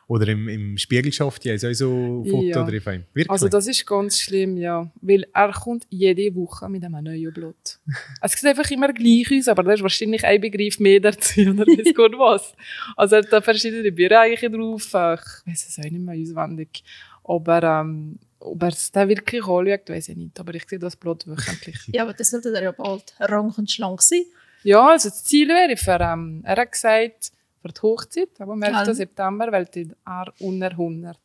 Oder 0.09 0.29
im, 0.29 0.49
im 0.49 0.79
Spiegel 0.79 1.13
schafft 1.13 1.45
ja 1.45 1.59
so 1.59 2.25
Foto 2.25 2.43
Ja. 2.43 2.69
ihm. 2.69 3.05
Wirklich? 3.13 3.29
Also 3.31 3.49
das 3.49 3.67
ist 3.67 3.85
ganz 3.85 4.21
schlimm, 4.21 4.57
ja. 4.57 4.89
Weil 5.01 5.27
er 5.35 5.53
kommt 5.53 5.85
jede 5.91 6.33
Woche 6.37 6.69
mit 6.69 6.85
einem 6.85 7.03
neuen 7.03 7.33
Blatt. 7.33 7.81
Es 8.23 8.33
sieht 8.33 8.45
einfach 8.49 8.71
immer 8.71 8.93
gleich 8.93 9.27
aus, 9.37 9.49
aber 9.49 9.65
da 9.65 9.73
ist 9.73 9.83
wahrscheinlich 9.83 10.25
ein 10.25 10.41
Begriff 10.41 10.79
mehr 10.79 11.01
dazu 11.01 11.41
oder 11.41 11.67
weiß 11.67 11.93
Gott 11.95 12.13
was. 12.13 12.55
Also 12.97 13.17
er 13.17 13.23
hat 13.23 13.33
da 13.33 13.41
verschiedene 13.41 13.91
Bereiche 13.91 14.49
drauf. 14.49 14.85
Ich 14.87 14.95
weiß 14.95 15.69
es 15.69 15.79
auch 15.79 15.83
nicht 15.91 15.99
mehr 15.99 16.15
auswendig. 16.15 16.85
Aber 17.25 17.63
ähm, 17.65 18.21
ob 18.39 18.63
er 18.63 18.69
es 18.69 18.93
da 18.93 19.09
wirklich 19.09 19.43
anschaut, 19.43 19.89
weiß 19.91 20.11
ich 20.11 20.17
nicht. 20.17 20.39
Aber 20.39 20.55
ich 20.55 20.69
sehe 20.69 20.79
das 20.79 20.95
Blatt 20.95 21.27
wöchentlich. 21.27 21.79
ja, 21.89 22.05
aber 22.05 22.13
das 22.13 22.31
sollte 22.31 22.55
er 22.55 22.63
ja 22.63 22.71
bald 22.71 23.13
rank 23.19 23.59
und 23.59 23.69
schlank 23.69 24.01
sein. 24.03 24.23
ja, 24.63 24.87
also 24.89 25.09
das 25.09 25.25
Ziel 25.25 25.49
wäre 25.49 25.77
für, 25.77 25.99
ähm, 26.01 26.43
er 26.45 26.57
hat 26.57 26.71
gesagt, 26.71 27.33
für 27.67 27.73
die 27.73 27.83
Hochzeit, 27.83 28.41
aber 28.41 28.53
am 28.53 28.63
11. 28.63 28.75
Ja. 28.75 28.95
September 28.95 29.53
wollte 29.53 29.89
er 30.05 30.33
unter 30.41 30.71
100 30.71 31.19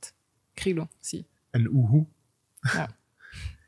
Kilo 0.56 0.88
sein. 1.00 1.26
Ein 1.52 1.68
Uhu. 1.68 2.06
Ja. 2.74 2.88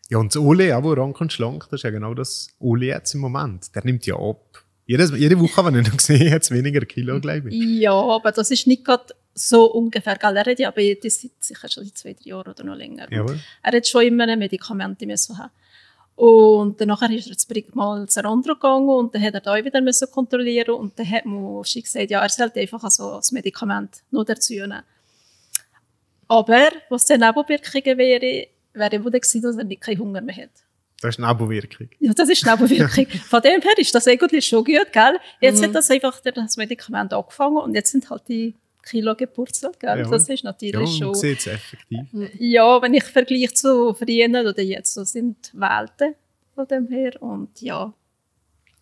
Ja, 0.09 0.19
und 0.19 0.35
das 0.35 0.39
Ole, 0.39 0.75
aber 0.75 0.95
rank 0.95 1.19
und 1.21 1.33
schlank, 1.33 1.63
das 1.71 1.79
ist 1.79 1.83
ja 1.83 1.89
genau 1.89 2.13
das 2.13 2.49
Ole 2.59 2.87
jetzt 2.87 3.15
im 3.15 3.21
Moment. 3.21 3.73
Der 3.73 3.83
nimmt 3.83 4.05
ja 4.05 4.15
ab. 4.15 4.63
Jedes, 4.85 5.11
jede 5.17 5.39
Woche, 5.39 5.65
wenn 5.65 5.79
ich 5.79 5.87
ihn 5.87 5.97
gesehen 5.97 6.31
hat 6.33 6.43
es 6.43 6.51
weniger 6.51 6.81
Kilo, 6.81 7.19
glaube 7.19 7.49
ich. 7.49 7.79
Ja, 7.79 7.93
aber 7.93 8.31
das 8.31 8.51
ist 8.51 8.67
nicht 8.67 8.85
gerade 8.85 9.15
so 9.33 9.71
ungefähr. 9.71 10.17
Gell? 10.17 10.37
Er 10.37 10.45
hat 10.45 10.59
Diabetes 10.59 11.21
seit 11.21 11.31
sicher 11.39 11.67
schon 11.67 11.85
seit 11.85 11.97
zwei, 11.97 12.13
drei 12.13 12.29
Jahren 12.29 12.51
oder 12.51 12.63
noch 12.63 12.75
länger. 12.75 13.11
Jawohl. 13.11 13.39
Er 13.63 13.71
hat 13.71 13.87
schon 13.87 14.03
immer 14.03 14.35
Medikamente 14.35 15.07
müssen 15.07 15.37
haben. 15.37 15.51
Und 16.15 16.79
dann 16.79 16.89
nachher 16.89 17.09
ist 17.09 17.27
er 17.27 17.37
zu 17.37 17.47
Brick 17.47 17.75
mal 17.75 18.07
zu 18.07 18.23
Randro 18.23 18.53
gegangen 18.53 18.87
und 18.87 19.15
dann 19.15 19.21
hat 19.23 19.33
er 19.33 19.41
da 19.41 19.55
wieder 19.55 19.81
müssen 19.81 20.11
kontrollieren 20.11 20.75
und 20.75 20.97
dann 20.97 21.09
hat 21.09 21.25
man 21.25 21.63
gesagt, 21.63 22.11
ja, 22.11 22.21
er 22.21 22.29
sollte 22.29 22.59
einfach 22.59 22.83
also 22.83 23.15
das 23.15 23.31
Medikament 23.31 24.03
noch 24.11 24.23
dazu 24.23 24.53
nehmen. 24.53 24.83
Aber 26.27 26.69
was 26.89 27.05
dann 27.05 27.21
Nebenwirkungen 27.21 27.97
wäre, 27.97 28.47
wäre 28.73 29.03
wohl 29.03 29.11
gewesen, 29.11 29.41
dass 29.41 29.57
er 29.57 29.63
nicht 29.63 29.81
keinen 29.81 29.99
Hunger 29.99 30.21
mehr 30.21 30.35
hat. 30.35 30.51
Das 31.01 31.15
ist 31.15 31.23
eine 31.23 31.33
Nebenwirkung. 31.33 31.89
Ja, 31.99 32.13
das 32.13 32.29
ist 32.29 32.45
die 32.45 32.49
Nebenwirkung. 32.49 33.07
Von 33.29 33.41
dem 33.41 33.61
her 33.61 33.77
ist 33.77 33.93
das 33.93 34.07
eigentlich 34.07 34.45
schon 34.45 34.63
gut, 34.63 34.91
gell? 34.91 35.19
Jetzt 35.41 35.61
hat 35.63 35.75
das 35.75 35.91
einfach 35.91 36.21
das 36.21 36.57
Medikament 36.57 37.11
angefangen 37.11 37.57
und 37.57 37.73
jetzt 37.73 37.91
sind 37.91 38.09
halt 38.09 38.23
die 38.27 38.55
Kilo 38.83 39.15
gepurzelt, 39.15 39.79
gell? 39.79 39.99
Ja. 39.99 40.09
Das 40.09 40.27
ist 40.29 40.43
natürlich 40.43 40.75
Ja, 40.99 41.05
schon... 41.05 41.15
sieht 41.15 41.39
es 41.39 41.47
effektiv. 41.47 42.07
Ja, 42.39 42.81
wenn 42.81 42.93
ich 42.93 43.03
vergleiche 43.05 43.53
zu 43.53 43.93
früher 43.93 44.27
oder 44.49 44.61
jetzt, 44.61 44.93
so 44.93 45.03
sind 45.03 45.51
Welten 45.53 46.15
von 46.53 46.67
dem 46.67 46.87
her 46.89 47.21
und 47.21 47.61
ja. 47.61 47.93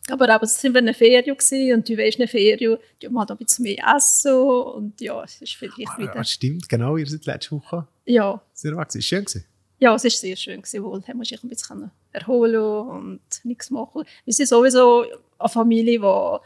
Aber 0.10 0.27
eben, 0.27 0.43
es 0.43 0.60
sind 0.60 0.74
wir 0.74 0.79
in 0.79 0.88
einer 0.88 0.96
Ferien 0.96 1.38
gewesen, 1.38 1.74
und 1.74 1.88
du 1.88 1.96
weißt, 1.96 2.17
in 2.17 2.24
einer 2.24 2.27
Ferien, 2.27 2.77
du 3.00 3.10
musst 3.12 3.29
ein 3.31 3.38
bisschen 3.38 3.63
mehr 3.63 3.77
essen 3.96 4.34
und 4.34 5.00
ja, 5.00 5.24
es 5.24 5.39
ist 5.41 5.53
vielleicht 5.55 5.88
Ah, 5.89 5.98
wieder, 6.00 6.13
das 6.15 6.31
stimmt, 6.31 6.67
genau. 6.67 6.98
Ihr 6.98 7.08
seid 7.08 7.25
letzte 7.27 7.51
Woche 7.51 7.88
ja, 8.05 8.41
sehr 8.53 8.75
weg. 8.75 8.88
Ist 8.96 9.05
schön 9.05 9.24
gewesen. 9.24 9.46
ja, 9.79 9.93
es 9.96 10.03
ist 10.03 10.20
sehr 10.20 10.36
schön 10.36 10.62
gewesen, 10.62 10.84
wohl, 10.84 11.01
da 11.05 11.13
musst 11.13 11.29
du 11.31 11.36
dich 11.36 11.43
ein 11.43 11.50
bisschen 11.50 11.91
erholen 12.12 12.88
und 12.89 13.20
nichts 13.43 13.70
machen. 13.70 14.03
Wir 14.25 14.34
sind 14.34 14.48
sowieso 14.50 15.05
eine 15.38 15.50
Familie, 15.50 16.00
die 16.00 16.38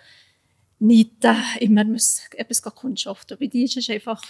nicht 0.79 1.23
äh, 1.23 1.33
immer 1.59 1.83
muss 1.85 2.21
etwas 2.35 2.61
kundschaften 2.61 3.37
Bei 3.39 3.47
dir 3.47 3.65
ist 3.65 3.77
es 3.77 3.89
einfach, 3.89 4.21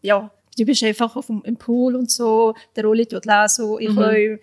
ja, 0.00 0.30
du 0.56 0.64
bist 0.64 0.82
einfach 0.82 1.14
auf 1.16 1.26
dem, 1.26 1.42
im 1.44 1.56
Pool 1.56 1.96
und 1.96 2.10
so, 2.10 2.54
der 2.74 2.84
Rolli 2.84 3.06
tut 3.06 3.26
lesen, 3.26 3.76
ich 3.78 3.90
Mhm. 3.90 3.98
auch, 3.98 4.38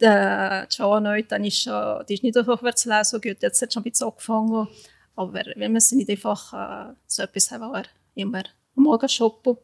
der 0.00 0.68
Joan 0.70 1.24
dann 1.28 1.44
ist 1.44 1.62
schon, 1.62 2.06
die 2.08 2.14
ist 2.14 2.22
nicht 2.22 2.36
auf 2.38 2.48
aufwärts 2.48 2.84
lesen, 2.84 3.20
gut, 3.20 3.36
jetzt 3.42 3.62
hat 3.62 3.72
schon 3.72 3.82
ein 3.82 3.90
bisschen 3.90 4.08
angefangen, 4.08 4.68
aber 5.16 5.44
wir 5.56 5.68
müssen 5.68 5.98
nicht 5.98 6.10
einfach 6.10 6.90
äh, 6.90 6.94
so 7.06 7.22
etwas 7.22 7.50
haben, 7.50 7.68
wo 7.70 7.74
er 7.74 7.84
immer 8.14 8.42
am 8.76 8.82
Morgen 8.84 9.08
shoppen, 9.08 9.56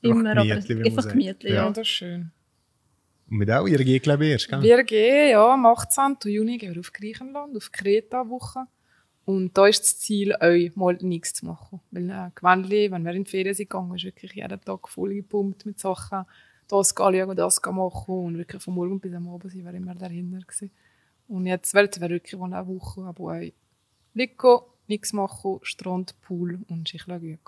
immer, 0.00 0.36
aber 0.36 0.42
einfach 0.42 1.08
gemütlich, 1.08 1.52
Ja. 1.52 1.58
ja. 1.58 1.64
Ja, 1.66 1.70
das 1.70 1.86
ist 1.86 1.88
schön. 1.88 2.32
Und 3.28 3.38
mit 3.38 3.50
auch, 3.50 3.66
ihr 3.66 3.82
geht, 3.84 4.04
glaube 4.04 4.24
ich, 4.24 4.30
erst, 4.32 4.48
gell? 4.48 4.62
Wir 4.62 4.84
gehen 4.84 5.30
ja, 5.32 5.52
am 5.52 5.66
18. 5.66 6.16
Juni 6.26 6.58
gehen 6.58 6.72
wir 6.74 6.80
auf 6.80 6.92
Griechenland, 6.92 7.56
auf 7.56 7.72
Kreta-Woche. 7.72 8.66
Und 9.26 9.58
da 9.58 9.66
ist 9.66 9.80
das 9.80 9.98
Ziel, 9.98 10.36
euch 10.40 10.74
mal 10.76 10.96
nichts 11.00 11.34
zu 11.34 11.46
machen. 11.46 11.80
Weil 11.90 12.08
äh, 12.08 12.30
gewöhnlich, 12.32 12.92
wenn 12.92 13.04
wir 13.04 13.12
in 13.12 13.24
die 13.24 13.30
Ferien 13.30 13.54
sind 13.54 13.68
gegangen, 13.68 13.96
ist 13.96 14.04
wirklich 14.04 14.32
jeden 14.32 14.60
Tag 14.60 14.88
voll 14.88 15.14
gepumpt 15.14 15.66
mit 15.66 15.80
Sachen. 15.80 16.24
das 16.68 16.94
schauen 16.96 17.28
und 17.28 17.36
das 17.36 17.60
machen 17.60 18.14
und 18.14 18.38
wirklich 18.38 18.62
von 18.62 18.74
morgen 18.74 19.00
bis 19.00 19.12
am 19.12 19.28
Abend 19.28 19.50
sind 19.50 19.64
wir 19.64 19.74
immer 19.74 19.96
dahinter 19.96 20.38
gewesen. 20.38 20.70
Und 21.26 21.46
jetzt 21.46 21.74
wird 21.74 21.96
es 21.96 22.00
wirklich 22.00 22.40
eine 22.40 22.66
Woche, 22.68 23.02
aber 23.02 23.24
auch 23.24 23.50
liegen, 24.14 24.58
nichts 24.86 25.12
machen, 25.12 25.58
Strand, 25.62 26.14
Pool 26.20 26.60
und 26.68 26.86
sich 26.86 27.04
gut 27.04 27.20
gehen. 27.20 27.38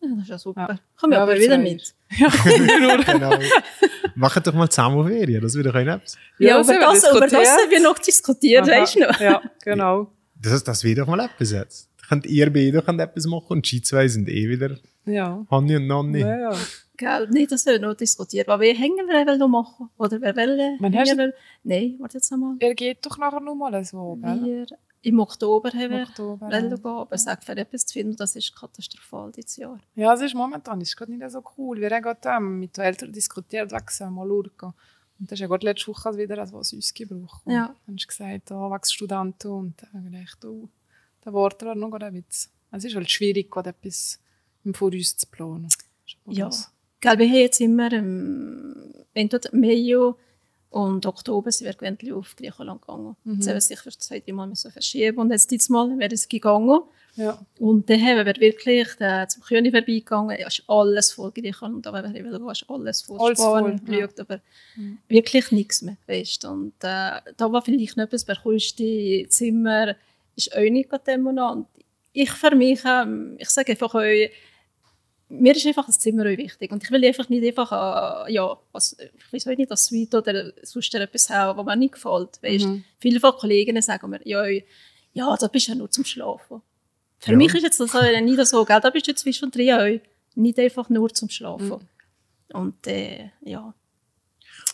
Ja, 0.00 0.08
das 0.10 0.22
ist 0.22 0.28
ja 0.30 0.38
super. 0.38 0.66
Ja. 0.68 0.78
Komm 0.98 1.12
ja, 1.12 1.22
aber 1.22 1.36
wieder 1.38 1.58
mit. 1.58 1.94
Ja, 2.18 2.28
genau. 3.12 3.38
Machen 4.16 4.42
doch 4.42 4.54
mal 4.54 4.68
zusammen 4.68 5.06
Ferien, 5.06 5.40
das 5.40 5.54
wäre 5.54 5.68
doch 5.68 5.74
ein 5.76 5.86
etwas. 5.86 6.16
Ja, 6.38 6.56
Ja, 6.56 6.60
über 6.62 6.78
das, 6.80 7.10
über 7.12 7.28
das 7.28 7.48
haben 7.48 7.70
wir 7.70 7.80
noch 7.80 7.98
diskutiert, 8.00 8.66
weißt 8.66 8.96
du 8.96 9.00
noch? 9.00 9.20
Ja, 9.20 9.42
genau. 9.62 10.10
Das, 10.40 10.62
das 10.64 10.84
wäre 10.84 11.00
doch 11.00 11.06
mal 11.08 11.20
etwas 11.20 11.52
jetzt. 11.52 11.88
Könnt 12.08 12.26
ihr 12.26 12.52
beide 12.52 12.80
könnt 12.82 13.00
etwas 13.00 13.26
machen 13.26 13.46
und 13.48 13.70
die 13.70 13.82
zwei 13.82 14.08
sind 14.08 14.28
eh 14.28 14.48
wieder 14.48 14.78
Ja. 15.04 15.44
Hanni 15.50 15.76
und 15.76 15.86
Nanni. 15.86 16.20
Ja, 16.20 16.38
ja. 16.38 16.56
Gell, 16.96 17.28
nee, 17.30 17.46
das 17.46 17.64
wird 17.66 17.82
noch 17.82 17.94
diskutiert. 17.94 18.48
Aber 18.48 18.60
wer 18.60 18.74
hängen 18.74 19.06
wir 19.06 19.26
will 19.26 19.38
noch 19.38 19.48
machen? 19.48 19.88
Oder 19.98 20.20
wer 20.20 20.34
will 20.34 20.58
äh, 20.58 20.76
Wann 20.80 20.96
hast? 20.96 21.16
Nein, 21.62 21.96
warte 21.98 22.18
jetzt 22.18 22.32
einmal. 22.32 22.56
Er 22.58 22.74
geht 22.74 23.06
doch 23.06 23.16
nachher 23.18 23.40
noch 23.40 23.54
mal 23.54 23.84
so, 23.84 24.16
gell? 24.16 24.40
Wir, 24.42 24.66
Im 25.02 25.20
Oktober 25.20 25.70
haben 25.70 25.90
wir 25.90 26.02
Oktober. 26.02 26.48
ja. 26.50 26.60
gehen, 26.60 26.72
aber 26.84 27.06
er 27.12 27.18
sagt, 27.18 27.44
für 27.44 27.56
etwas 27.56 27.86
zu 27.86 27.92
finden, 27.92 28.16
das 28.16 28.34
ist 28.34 28.52
katastrophal 28.56 29.30
dieses 29.30 29.56
Jahr. 29.58 29.78
Ja, 29.94 30.12
es 30.14 30.22
ist 30.22 30.34
momentan 30.34 30.80
ist 30.80 30.96
gerade 30.96 31.12
nicht 31.12 31.30
so 31.30 31.40
cool. 31.56 31.80
Wir 31.80 31.90
haben 31.90 32.02
gerade 32.02 32.28
ähm, 32.36 32.58
mit 32.58 32.76
den 32.76 32.84
Eltern 32.84 33.12
diskutiert, 33.12 33.70
wegen 33.70 34.14
mal 34.14 34.26
schauen. 34.26 34.74
Und 35.18 35.30
das 35.30 35.36
ist 35.36 35.40
ja 35.40 35.46
gerade 35.48 35.66
letzte 35.66 35.88
Woche 35.88 36.16
wieder 36.16 36.34
etwas, 36.38 36.52
was 36.52 36.72
uns 36.72 36.94
gebraucht. 36.94 37.42
Und 37.44 37.52
Ja. 37.52 37.74
Dann 37.86 37.96
hast 37.96 38.04
du 38.04 38.08
gesagt, 38.08 38.50
da 38.50 38.70
wächst 38.70 38.94
Studenten 38.94 39.48
und 39.48 39.74
dann 39.82 40.04
habe 40.04 40.16
ich 40.16 40.30
gedacht, 40.32 40.44
oh, 40.44 40.68
da 41.22 41.32
warten 41.32 41.66
wir 41.66 41.74
noch 41.74 41.92
ein 41.92 42.22
bisschen. 42.22 42.52
Es 42.70 42.84
ist 42.84 42.94
halt 42.94 43.10
schwierig, 43.10 43.50
gerade 43.50 43.70
etwas 43.70 44.20
im 44.64 44.74
Voraus 44.74 45.16
zu 45.16 45.26
planen. 45.26 45.64
Das 45.68 45.78
Ja. 46.36 46.46
das. 46.46 46.70
Gell, 47.00 47.18
wir 47.18 47.26
haben 47.28 47.34
jetzt 47.36 47.60
immer 47.60 47.92
ähm, 47.92 48.92
entweder 49.14 49.50
Mai 49.54 49.74
und 50.70 51.06
Oktober 51.06 51.50
sind 51.50 51.66
wir 51.66 51.72
gewöhnlich 51.74 52.12
auf 52.12 52.36
Griechenland 52.36 52.82
gegangen. 52.82 53.16
Mhm. 53.24 53.34
Jetzt 53.34 53.48
haben 53.48 53.54
wir 53.54 53.60
sicher 53.60 53.90
zwei, 53.90 54.20
drei 54.20 54.32
Mal 54.32 54.46
müssen 54.46 54.70
verschieben 54.70 55.18
und 55.18 55.30
jetzt 55.30 55.50
dieses 55.50 55.70
Mal 55.70 55.98
wäre 55.98 56.14
es 56.14 56.28
gegangen. 56.28 56.80
Ja. 57.16 57.38
Und 57.58 57.88
dann 57.88 58.00
haben 58.00 58.26
wir 58.26 58.36
wirklich 58.36 58.88
äh, 59.00 59.26
zum 59.26 59.42
König 59.42 59.72
vorbeigegangen. 59.72 60.38
Ja, 60.38 60.46
ist 60.46 60.62
alles 60.68 61.12
voll 61.12 61.32
Griechenland, 61.32 61.86
aber 61.86 62.04
wir 62.04 62.22
gehen, 62.22 62.48
ist 62.50 62.64
alles 62.68 63.02
voll 63.02 63.18
Alles 63.18 63.38
Spanien 63.38 63.78
voll, 63.78 63.94
ja. 63.94 64.06
geschaut, 64.06 64.20
aber 64.20 64.40
wirklich 65.08 65.50
nichts 65.50 65.82
mehr. 65.82 65.96
Weißt? 66.06 66.44
Und 66.44 66.74
äh, 66.82 67.20
da 67.36 67.52
war 67.52 67.62
vielleicht 67.62 67.96
noch 67.96 68.04
etwas, 68.04 68.24
bekommst 68.24 68.76
Zimmer, 69.30 69.96
ist 70.36 70.54
auch 70.54 70.60
nicht 70.60 70.92
an 70.92 71.00
dem 71.06 71.22
Monat. 71.22 71.56
Und 71.56 71.66
ich 72.12 72.30
für 72.30 72.54
mich, 72.54 72.80
ähm, 72.84 73.36
ich 73.38 73.48
sage 73.48 73.72
einfach 73.72 73.94
euch, 73.94 74.30
mir 75.30 75.54
ist 75.54 75.66
einfach 75.66 75.86
das 75.86 75.98
Zimmer 75.98 76.22
auch 76.22 76.36
wichtig. 76.36 76.72
Und 76.72 76.82
ich 76.82 76.90
will 76.90 77.04
einfach 77.04 77.28
nicht 77.28 77.44
einfach, 77.46 78.26
äh, 78.26 78.32
ja, 78.32 78.56
als, 78.72 78.96
ich 78.98 79.46
weiß 79.46 79.46
nicht, 79.58 79.70
als 79.70 79.86
Suite 79.86 80.14
oder 80.14 80.52
sonst 80.62 80.94
etwas 80.94 81.28
haben, 81.30 81.58
was 81.58 81.66
mir 81.66 81.76
nicht 81.76 81.94
gefällt. 81.94 82.38
Weißt? 82.42 82.64
Mhm. 82.66 82.84
Viele 82.98 83.20
von 83.20 83.32
Kolleginnen 83.32 83.82
sagen 83.82 84.08
mir, 84.10 84.20
ja, 84.24 84.44
ja, 85.12 85.36
da 85.36 85.46
bist 85.48 85.68
du 85.68 85.72
ja 85.72 85.78
nur 85.78 85.90
zum 85.90 86.04
Schlafen. 86.04 86.62
Für 87.18 87.32
Ja. 87.32 87.36
mich 87.36 87.54
ist 87.54 87.62
jetzt 87.62 87.80
das 87.80 87.94
auch 87.94 88.20
nicht 88.20 88.46
so, 88.46 88.64
gell? 88.64 88.80
da 88.80 88.90
bist 88.90 89.08
du 89.08 89.14
zwischen 89.14 89.50
drei 89.50 90.00
nicht 90.34 90.58
einfach 90.58 90.88
nur 90.88 91.12
zum 91.12 91.28
Schlafen. 91.28 91.88
Und 92.52 92.86
äh, 92.86 93.30
ja, 93.42 93.74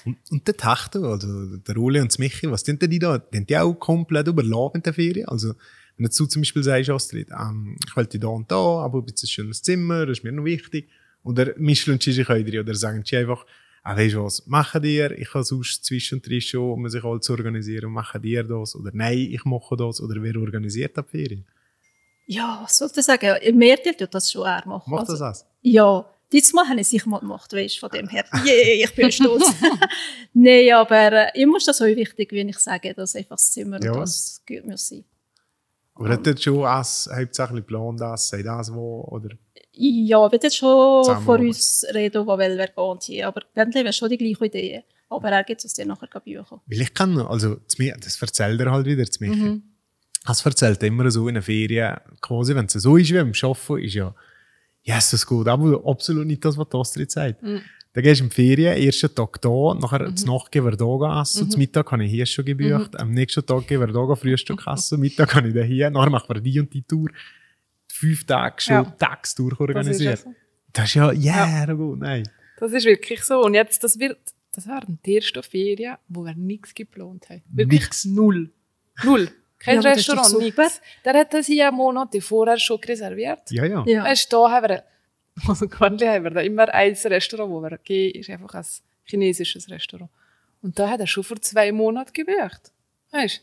Und, 0.05 0.19
und 0.31 0.47
der 0.47 0.57
Tachter, 0.57 1.03
also 1.03 1.57
der 1.57 1.77
Uli 1.79 2.01
und 2.01 2.13
das 2.13 2.19
Michi, 2.19 2.51
was 2.51 2.63
tun 2.63 2.79
denn 2.79 2.91
die 2.91 2.99
da? 2.99 3.19
Die 3.19 3.45
die 3.45 3.57
auch 3.57 3.73
komplett 3.75 4.29
überladen 4.29 4.77
in 4.77 4.83
der 4.83 4.93
Ferien? 4.95 5.27
Also, 5.29 5.55
wenn 5.97 6.07
du 6.07 6.27
zum 6.27 6.43
Beispiel 6.43 6.63
sagst, 6.63 6.91
Astrid, 6.91 7.29
ähm, 7.31 7.77
ich 7.87 7.97
will 7.97 8.07
da 8.07 8.29
und 8.29 8.51
da, 8.51 8.57
aber 8.57 8.99
ein 8.99 9.05
bisschen 9.05 9.27
ein 9.27 9.31
schönes 9.31 9.63
Zimmer, 9.63 10.07
das 10.07 10.19
ist 10.19 10.25
mir 10.25 10.33
noch 10.33 10.45
wichtig. 10.45 10.89
Oder 11.23 11.55
mischen 11.57 11.99
sie 12.01 12.13
sich 12.13 12.29
euch 12.29 12.59
oder 12.59 12.75
sagen 12.75 13.03
sie 13.05 13.17
einfach, 13.17 13.47
ah, 13.83 13.97
weißt 13.97 14.15
du 14.15 14.25
was, 14.25 14.47
machen 14.47 14.83
dir, 14.83 15.11
ich 15.19 15.31
kann 15.31 15.43
sonst 15.45 15.85
zwischendrin 15.85 16.41
schon, 16.41 16.71
um 16.73 16.89
sich 16.89 17.03
alles 17.05 17.25
zu 17.25 17.33
organisieren, 17.33 17.91
machen 17.93 18.21
dir 18.21 18.43
das. 18.45 18.75
Oder 18.77 18.91
nein, 18.93 19.19
ich 19.19 19.45
mache 19.45 19.77
das. 19.77 20.01
Oder 20.03 20.23
wer 20.23 20.37
organisiert 20.37 20.97
die 20.97 21.03
Ferien? 21.03 21.45
ja, 22.27 22.61
was 22.63 22.79
soll 22.79 22.91
ich 22.97 23.05
sagen? 23.05 23.57
Mehr 23.59 23.77
tut 23.83 24.15
das 24.15 24.33
schon 24.33 24.47
er 24.47 24.67
machen. 24.67 24.91
Macht 24.91 25.09
Also, 25.11 25.19
das 25.25 25.43
auch? 25.43 25.47
Ja, 25.61 26.11
diesmal 26.33 26.65
habe 26.67 26.77
ich 26.77 26.83
es 26.87 26.91
sicher 26.91 27.09
mal 27.09 27.19
gemacht, 27.21 27.53
weißt 27.53 27.79
von 27.79 27.91
dem 27.91 28.09
her. 28.09 28.25
Yeah, 28.47 28.85
ich 28.85 28.95
bin 28.95 29.13
stolz. 29.13 29.45
Nein, 30.33 30.73
aber 30.73 31.13
äh, 31.35 31.41
immer 31.43 31.59
ist 31.59 31.69
das 31.69 31.81
auch 31.83 31.87
wichtig, 31.87 32.33
wenn 32.33 32.49
ich 32.49 32.59
sage, 32.59 32.95
dass 32.95 33.15
einfach 33.15 33.37
das 33.37 33.53
Zimmer 33.53 33.79
Ja. 33.85 33.93
das 33.93 34.43
gut 34.49 34.65
muss 34.65 34.89
sein. 34.89 35.05
Aber 35.95 36.09
hat 36.09 36.27
dort 36.27 36.43
schon 36.43 36.61
was, 36.61 37.09
hauptsächlich 37.15 37.61
geplant, 37.61 38.01
das, 38.01 38.29
sei 38.29 38.43
das 38.43 38.73
wo, 38.73 39.03
oder? 39.11 39.31
Ja, 39.73 40.31
wir 40.31 40.39
jetzt 40.43 40.57
schon 40.57 41.05
aber. 41.09 41.39
uns 41.41 41.85
reden, 41.93 42.27
wo 42.27 42.39
will 42.39 42.57
geht 42.57 43.03
hier. 43.03 43.29
Aber 43.29 43.43
haben 43.57 43.73
wir 43.73 43.93
schon 43.93 44.09
die 44.09 44.19
gleiche 44.19 44.47
Idee. 44.47 44.85
Aber 45.09 45.29
er 45.31 45.45
gibt 45.45 45.65
es 45.65 45.75
dir 45.75 45.87
nachher 45.87 46.09
Bücher. 46.21 46.61
Weil 46.67 46.81
ich 46.81 46.95
kann, 46.95 47.19
also, 47.19 47.59
mir, 47.79 47.97
das 48.01 48.21
erzählt 48.21 48.61
er 48.61 48.71
halt 48.71 48.87
wieder 48.87 49.05
zu 49.05 49.23
Michi. 49.23 49.37
Mhm. 49.37 49.63
Das 50.27 50.45
erzählt 50.45 50.83
er 50.83 50.89
immer 50.89 51.11
so 51.11 51.29
in 51.29 51.35
den 51.35 51.43
Ferien, 51.43 51.97
quasi, 52.21 52.55
wenn 52.55 52.67
es 52.67 52.73
so 52.73 52.97
ist 52.97 53.11
wie 53.11 53.19
im 53.19 53.33
Arbeiten, 53.43 53.79
ist 53.85 53.95
ja, 53.95 54.15
yes, 54.83 55.11
das 55.11 55.27
geht, 55.27 55.49
aber 55.49 55.83
absolut 55.87 56.27
nicht 56.27 56.45
das, 56.45 56.57
was 56.57 56.73
Astrid 56.73 57.11
sagt. 57.11 57.43
Mhm. 57.43 57.63
Dann 57.95 58.03
gehst 58.03 58.21
du 58.21 58.25
in 58.25 58.31
die 58.31 58.35
Ferien, 58.35 58.77
ersten 58.77 59.15
Tag 59.15 59.41
da, 59.41 59.75
nachher 59.81 60.09
mhm. 60.09 60.17
Nacht 60.27 60.51
gehen 60.51 60.65
wir 60.65 60.73
da 60.73 61.23
essen, 61.23 61.49
zum 61.49 61.61
Mittag 61.61 61.93
habe 61.93 62.05
ich 62.05 62.11
hier 62.11 62.27
schon 62.27 62.45
gebucht, 62.45 62.99
am 62.99 63.13
nächsten 63.13 63.47
Tag 63.47 63.69
gehen 63.69 63.81
wir 63.81 63.87
da 63.87 64.15
Frühstück 64.17 64.67
essen, 64.67 64.99
Mittag 64.99 65.33
habe 65.37 65.49
ich 65.49 65.55
da 65.55 65.63
hier, 65.63 65.91
nachher 65.91 66.11
machen 66.11 66.29
wir 66.29 66.41
die 66.41 66.59
und 66.59 66.75
die 66.75 66.83
Tour. 66.83 67.09
Fünf 67.89 68.27
Tage 68.27 68.61
schon 68.61 68.75
Ja. 68.75 68.83
Tags 68.83 68.99
Das 68.99 69.31
ist, 69.31 69.39
ja 69.39 69.45
durchorganisiert. 69.45 70.19
so. 70.19 70.35
Das 70.73 70.87
ist 70.87 70.95
ja, 70.95 71.13
yeah, 71.13 71.73
gut, 71.73 72.01
nein. 72.01 72.29
das 72.59 72.73
ist 72.73 72.85
wirklich 72.85 73.23
so. 73.23 73.45
Und 73.45 73.55
jetzt, 73.55 73.85
das 73.85 73.97
wird, 74.01 74.19
das 74.51 74.67
waren 74.67 74.99
die 75.07 75.15
ersten 75.15 75.45
Ferien, 75.45 75.97
wo 76.09 76.25
wir 76.25 76.35
nichts 76.35 76.75
geplant 76.75 77.31
haben. 77.31 77.43
Wirklich 77.49 77.83
Nix. 77.83 78.05
null. 78.07 78.51
Null. 79.05 79.31
Kein 79.61 79.77
Ja, 79.77 79.83
das 79.83 79.99
Restaurant, 79.99 80.39
nichts. 80.41 80.81
Der 81.05 81.15
hat 81.15 81.33
das 81.33 81.47
ja 81.47 81.71
Monate 81.71 82.21
vorher 82.21 82.59
schon 82.59 82.81
reserviert. 82.81 83.51
Ja, 83.51 83.65
ja. 83.65 83.85
Ja. 83.87 84.03
Weißt 84.03 84.33
du, 84.33 84.37
da 84.37 84.51
haben 84.51 84.69
wir, 84.69 84.85
also 85.49 85.67
Quantli 85.69 86.07
haben 86.07 86.25
wir 86.25 86.31
da 86.31 86.41
immer 86.41 86.69
ein 86.73 86.93
Restaurant, 86.95 87.51
wo 87.51 87.61
wir 87.61 87.79
gehen, 87.79 88.15
ist 88.15 88.31
einfach 88.31 88.55
ein 88.55 88.67
chinesisches 89.05 89.69
Restaurant. 89.69 90.11
Und 90.63 90.79
da 90.79 90.89
hat 90.89 91.01
er 91.01 91.07
schon 91.07 91.25
vor 91.25 91.41
zwei 91.41 91.73
Monaten 91.73 92.13
gebucht. 92.13 92.73
Weißt 93.11 93.39
du? 93.39 93.43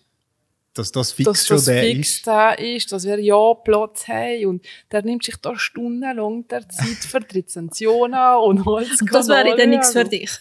Dass 0.74 0.91
das 0.91 1.12
fix 1.12 1.25
dass 1.25 1.48
schon 1.48 1.57
das 1.57 1.65
der 1.65 1.83
fix 1.83 2.10
ist. 2.17 2.27
da 2.27 2.51
ist, 2.53 2.91
dass 2.93 3.05
wir 3.05 3.19
ja 3.19 3.53
Platz 3.55 4.07
haben. 4.07 4.45
Und 4.45 4.65
der 4.89 5.03
nimmt 5.03 5.24
sich 5.24 5.36
da 5.36 5.57
stundenlang 5.60 6.48
der 6.48 6.67
Zeit 6.69 6.88
für 6.98 7.19
die 7.19 7.39
Rezensionen 7.39 8.38
und 8.38 8.65
alles. 8.65 9.01
Und 9.01 9.13
das 9.13 9.27
wäre 9.27 9.55
dann 9.57 9.69
nichts 9.69 9.91
für 9.91 10.00
also. 10.00 10.12
dich. 10.12 10.31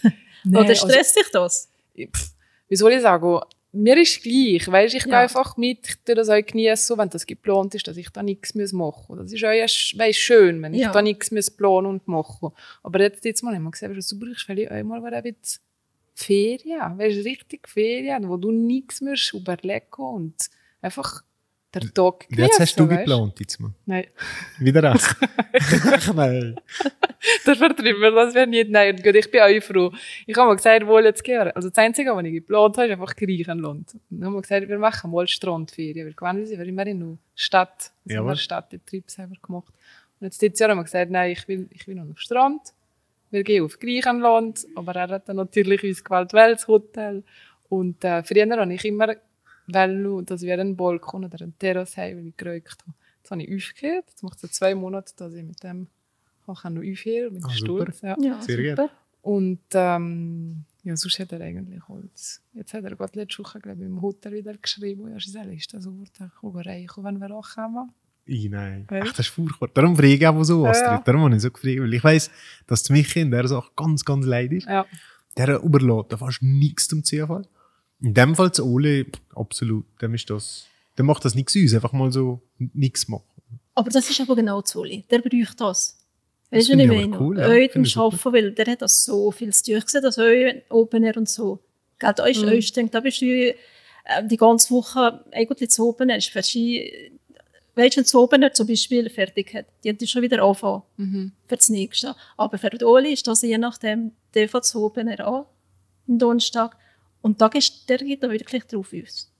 Nee, 0.43 0.57
Oder 0.57 0.69
also- 0.69 0.87
stresst 0.87 1.17
dich 1.17 1.29
das? 1.31 1.69
Pff, 1.95 2.31
wie 2.69 2.75
soll 2.77 2.93
ich 2.93 3.01
sagen, 3.01 3.41
mir 3.73 3.97
ist 3.97 4.21
gleich, 4.23 4.67
weißt, 4.67 4.95
ich 4.95 5.03
gehe 5.03 5.13
Ja. 5.13 5.19
einfach 5.21 5.55
mit, 5.57 5.87
ich 5.87 5.95
tue 6.03 6.15
das 6.15 6.29
auch 6.29 6.45
genießen, 6.45 6.97
wenn 6.97 7.09
das 7.09 7.25
geplant 7.25 7.73
ist, 7.75 7.87
dass 7.87 7.95
ich 7.97 8.09
da 8.09 8.21
nichts 8.21 8.53
machen 8.53 9.05
muss. 9.07 9.17
Das 9.19 9.31
ist 9.33 9.43
auch 9.43 9.49
weißt, 9.49 10.17
schön, 10.17 10.61
wenn 10.61 10.73
ich 10.73 10.81
Ja. 10.81 10.91
da 10.91 11.01
nichts 11.01 11.31
muss 11.31 11.49
planen 11.49 11.87
und 11.87 12.07
machen 12.07 12.51
Aber 12.83 12.99
jetzt, 13.01 13.23
jetzt 13.25 13.43
mal 13.43 13.55
haben 13.55 13.63
wir 13.63 13.71
gesehen, 13.71 13.99
super, 14.01 14.27
ich 14.27 14.47
will 14.49 14.67
einmal 14.67 15.01
wieder 15.03 15.17
ein 15.17 15.23
bisschen 15.23 15.61
Ferien, 16.13 16.97
weißt, 16.97 17.25
richtig 17.25 17.67
Ferien, 17.67 18.27
wo 18.29 18.37
du 18.37 18.51
nichts 18.51 19.01
musst 19.01 19.33
überlegen 19.33 19.85
und 19.95 20.35
einfach 20.81 21.23
der 21.73 21.81
Tag 21.93 22.25
Und 22.29 22.37
Jetzt 22.37 22.59
hast 22.59 22.79
du 22.79 22.87
weißt. 22.89 22.99
geplant, 22.99 23.39
jetzt 23.39 23.59
mal. 23.59 23.71
Nein, 23.85 24.05
Wieder. 24.59 24.93
Ach 24.95 26.13
nein. 26.15 26.55
das 27.45 27.57
vertrieben 27.57 28.01
wir, 28.01 28.11
das 28.11 28.33
wäre 28.33 28.47
nicht, 28.47 28.69
nein, 28.69 28.95
gut, 28.97 29.15
ich 29.15 29.29
bin 29.31 29.41
auch 29.41 29.63
froh. 29.63 29.91
Ich 30.25 30.35
habe 30.35 30.49
mal 30.49 30.55
gesagt, 30.55 30.85
wo 30.85 30.99
jetzt 30.99 31.23
gehen. 31.23 31.51
Also 31.53 31.69
das 31.69 31.77
Einzige, 31.77 32.15
was 32.15 32.25
ich 32.25 32.33
geplant 32.33 32.77
habe, 32.77 32.87
ist 32.87 32.93
einfach 32.93 33.15
Griechenland. 33.15 33.95
Dann 34.09 34.25
haben 34.25 34.33
wir 34.33 34.41
gesagt, 34.41 34.67
wir 34.67 34.79
machen 34.79 35.11
mal 35.11 35.27
Strandferien, 35.27 36.07
weil 36.07 36.13
gewöhnlich 36.13 36.49
sind 36.49 36.59
wir 36.59 36.65
immer 36.67 36.85
in 36.87 36.99
der 36.99 37.17
Stadt. 37.35 37.69
Also 37.79 37.91
in 38.05 38.15
Jawohl. 38.15 38.31
der 38.31 38.37
Stadt, 38.37 38.71
die 38.71 38.79
Trips 38.79 39.17
haben 39.17 39.31
wir 39.31 39.39
gemacht. 39.39 39.73
Und 40.19 40.25
jetzt 40.27 40.41
dieses 40.41 40.59
Jahr 40.59 40.69
haben 40.71 40.77
wir 40.79 40.83
gesagt, 40.83 41.09
nein, 41.11 41.31
ich 41.31 41.47
will, 41.47 41.67
ich 41.71 41.87
will 41.87 41.95
noch 41.95 42.03
auf 42.03 42.09
den 42.09 42.17
Strand. 42.17 42.61
Wir 43.29 43.43
gehen 43.43 43.63
auf 43.63 43.79
Griechenland, 43.79 44.67
aber 44.75 44.93
er 44.95 45.07
hat 45.07 45.29
dann 45.29 45.37
natürlich 45.37 45.83
uns 45.83 46.03
gewählt, 46.03 46.33
welches 46.33 46.67
Hotel. 46.67 47.23
Und 47.69 48.03
äh, 48.03 48.21
früher 48.23 48.45
habe 48.49 48.73
ich 48.73 48.83
immer 48.83 49.15
wollen, 49.73 50.25
dass 50.25 50.41
wir 50.41 50.53
einen 50.53 50.75
Balkon 50.75 51.25
oder 51.25 51.41
einen 51.41 51.57
Terrasse 51.57 52.01
haben, 52.01 52.17
weil 52.17 52.27
ich 52.27 52.37
geraucht 52.37 52.77
habe. 52.85 52.93
Jetzt 53.19 53.31
habe 53.31 53.43
ich 53.43 53.55
aufgehört. 53.69 54.05
Jetzt 54.09 54.23
macht 54.23 54.43
es 54.43 54.51
zwei 54.51 54.75
Monate, 54.75 55.13
dass 55.15 55.33
ich 55.33 55.43
mit 55.43 55.61
dem 55.63 55.87
ich 56.47 56.61
kann 56.61 56.73
noch 56.73 56.81
aufhören 56.81 57.33
bin 57.33 57.45
Ah, 57.45 57.49
stolz. 57.51 58.01
Ja. 58.01 58.15
Ja, 58.19 58.41
Sehr 58.41 58.71
super. 58.71 58.89
Und 59.21 59.59
ähm, 59.73 60.65
ja, 60.83 60.95
sonst 60.97 61.19
hat 61.19 61.31
er 61.31 61.41
eigentlich 61.41 61.87
Holz. 61.87 62.41
Jetzt 62.53 62.73
hat 62.73 62.83
er 62.83 62.95
gerade 62.95 63.19
letzte 63.19 63.43
Woche, 63.43 63.59
glaube 63.59 63.81
ich, 63.81 63.85
im 63.87 64.01
Hotel 64.01 64.33
wieder 64.33 64.57
geschrieben, 64.57 65.07
ja, 65.11 65.19
sie 65.19 65.37
ist 65.55 65.73
das 65.73 65.85
Ort, 65.85 66.09
ich 66.11 66.41
kann 66.41 66.55
reichen, 66.55 67.03
wenn 67.03 67.19
wir 67.19 67.29
ankommen. 67.31 67.91
Ih, 68.25 68.49
nein. 68.49 68.85
Weißt? 68.89 69.07
Ach, 69.07 69.13
das 69.15 69.27
ist 69.27 69.33
furchtbar. 69.33 69.69
Darum 69.73 69.95
frage 69.95 70.13
ich 70.15 70.27
auch 70.27 70.43
so, 70.43 70.63
Ja, 70.65 70.71
Astrid. 70.71 70.87
ja. 70.87 71.01
Darum 71.05 71.21
habe 71.21 71.35
ich 71.35 71.41
so 71.41 71.51
gefragt. 71.51 71.79
Weil 71.79 71.93
ich 71.93 72.03
weiss, 72.03 72.31
dass 72.67 72.83
die 72.83 72.93
Michi 72.93 73.21
in 73.21 73.31
der 73.31 73.47
Sache 73.47 73.71
ganz, 73.75 74.03
ganz 74.03 74.25
leid 74.25 74.51
ist. 74.51 74.67
Ja. 74.67 74.85
Der 75.37 75.61
überlässt 75.61 76.13
fast 76.17 76.41
nichts 76.41 76.87
zum 76.87 77.03
Zufall. 77.03 77.45
In 78.01 78.13
dem 78.13 78.35
Fall 78.35 78.51
zu 78.51 78.65
Ole, 78.65 79.05
absolut. 79.35 79.85
Dem 80.01 80.13
ist 80.15 80.29
das, 80.29 80.65
der 80.97 81.05
macht 81.05 81.23
das 81.25 81.35
nichts 81.35 81.55
aus. 81.55 81.73
Einfach 81.73 81.93
mal 81.93 82.11
so 82.11 82.41
nichts 82.73 83.07
machen. 83.07 83.23
Aber 83.75 83.89
das 83.89 84.09
ist 84.09 84.19
aber 84.21 84.35
genau 84.35 84.61
zu 84.61 84.81
Uli. 84.81 85.05
Der 85.09 85.19
braucht 85.19 85.61
das. 85.61 85.97
Weißt 86.49 86.69
du, 86.69 86.75
nicht 86.75 86.85
ich 86.85 86.91
mehr? 86.91 87.05
aber 87.05 87.19
cool, 87.21 87.39
ja. 87.39 87.47
Euch 87.47 87.71
super. 87.87 88.05
Arbeiten, 88.05 88.33
weil 88.33 88.51
der 88.51 88.65
hat 88.65 88.81
das 88.81 89.05
so 89.05 89.31
viel 89.31 89.53
zu 89.53 89.63
tun. 89.63 89.75
Ich 89.77 89.89
sehe 89.89 90.01
das 90.01 90.17
euch 90.17 90.63
Open 90.69 91.03
Air 91.03 91.15
und 91.17 91.29
so. 91.29 91.59
Gell, 91.99 92.13
da 92.15 92.25
ist 92.25 92.41
Mhm. 92.41 92.49
euch, 92.49 92.73
denkt, 92.73 92.93
da 92.93 92.99
bist 92.99 93.21
du 93.21 93.25
äh, 93.25 93.53
die 94.25 94.35
ganze 94.37 94.71
Woche 94.71 95.23
eigentlich 95.31 95.69
zu 95.69 95.87
Open 95.87 96.09
Air. 96.09 96.17
Ist 96.17 96.29
verschieden. 96.29 97.19
Weißt 97.75 97.95
du, 97.95 97.97
wenn 97.99 98.03
das 98.03 98.15
Open 98.15 98.41
Air 98.43 98.53
zum 98.53 98.67
Beispiel 98.67 99.09
fertig 99.09 99.53
hat, 99.53 99.65
die 99.83 99.89
haben 99.89 99.97
die 99.97 100.07
schon 100.07 100.21
wieder 100.23 100.43
anfangen 100.43 100.81
Mhm. 100.97 101.31
für 101.47 101.55
das 101.55 101.69
nächste. 101.69 102.15
Aber 102.35 102.57
für 102.57 102.69
die 102.71 102.83
Oli 102.83 103.13
ist 103.13 103.27
das 103.27 103.41
je 103.43 103.57
nachdem, 103.57 104.11
der 104.33 104.49
fängt 104.49 104.63
das 104.65 104.75
Open 104.75 105.07
Air 105.07 105.25
an, 105.25 105.45
am 106.09 106.19
Donnerstag. 106.19 106.75
Und 107.21 107.41
da 107.41 107.47
geht 107.47 107.71
der 107.89 107.97
geht 107.97 108.23
da 108.23 108.29
wirklich 108.29 108.63
drauf 108.65 108.91
aus. 108.93 109.31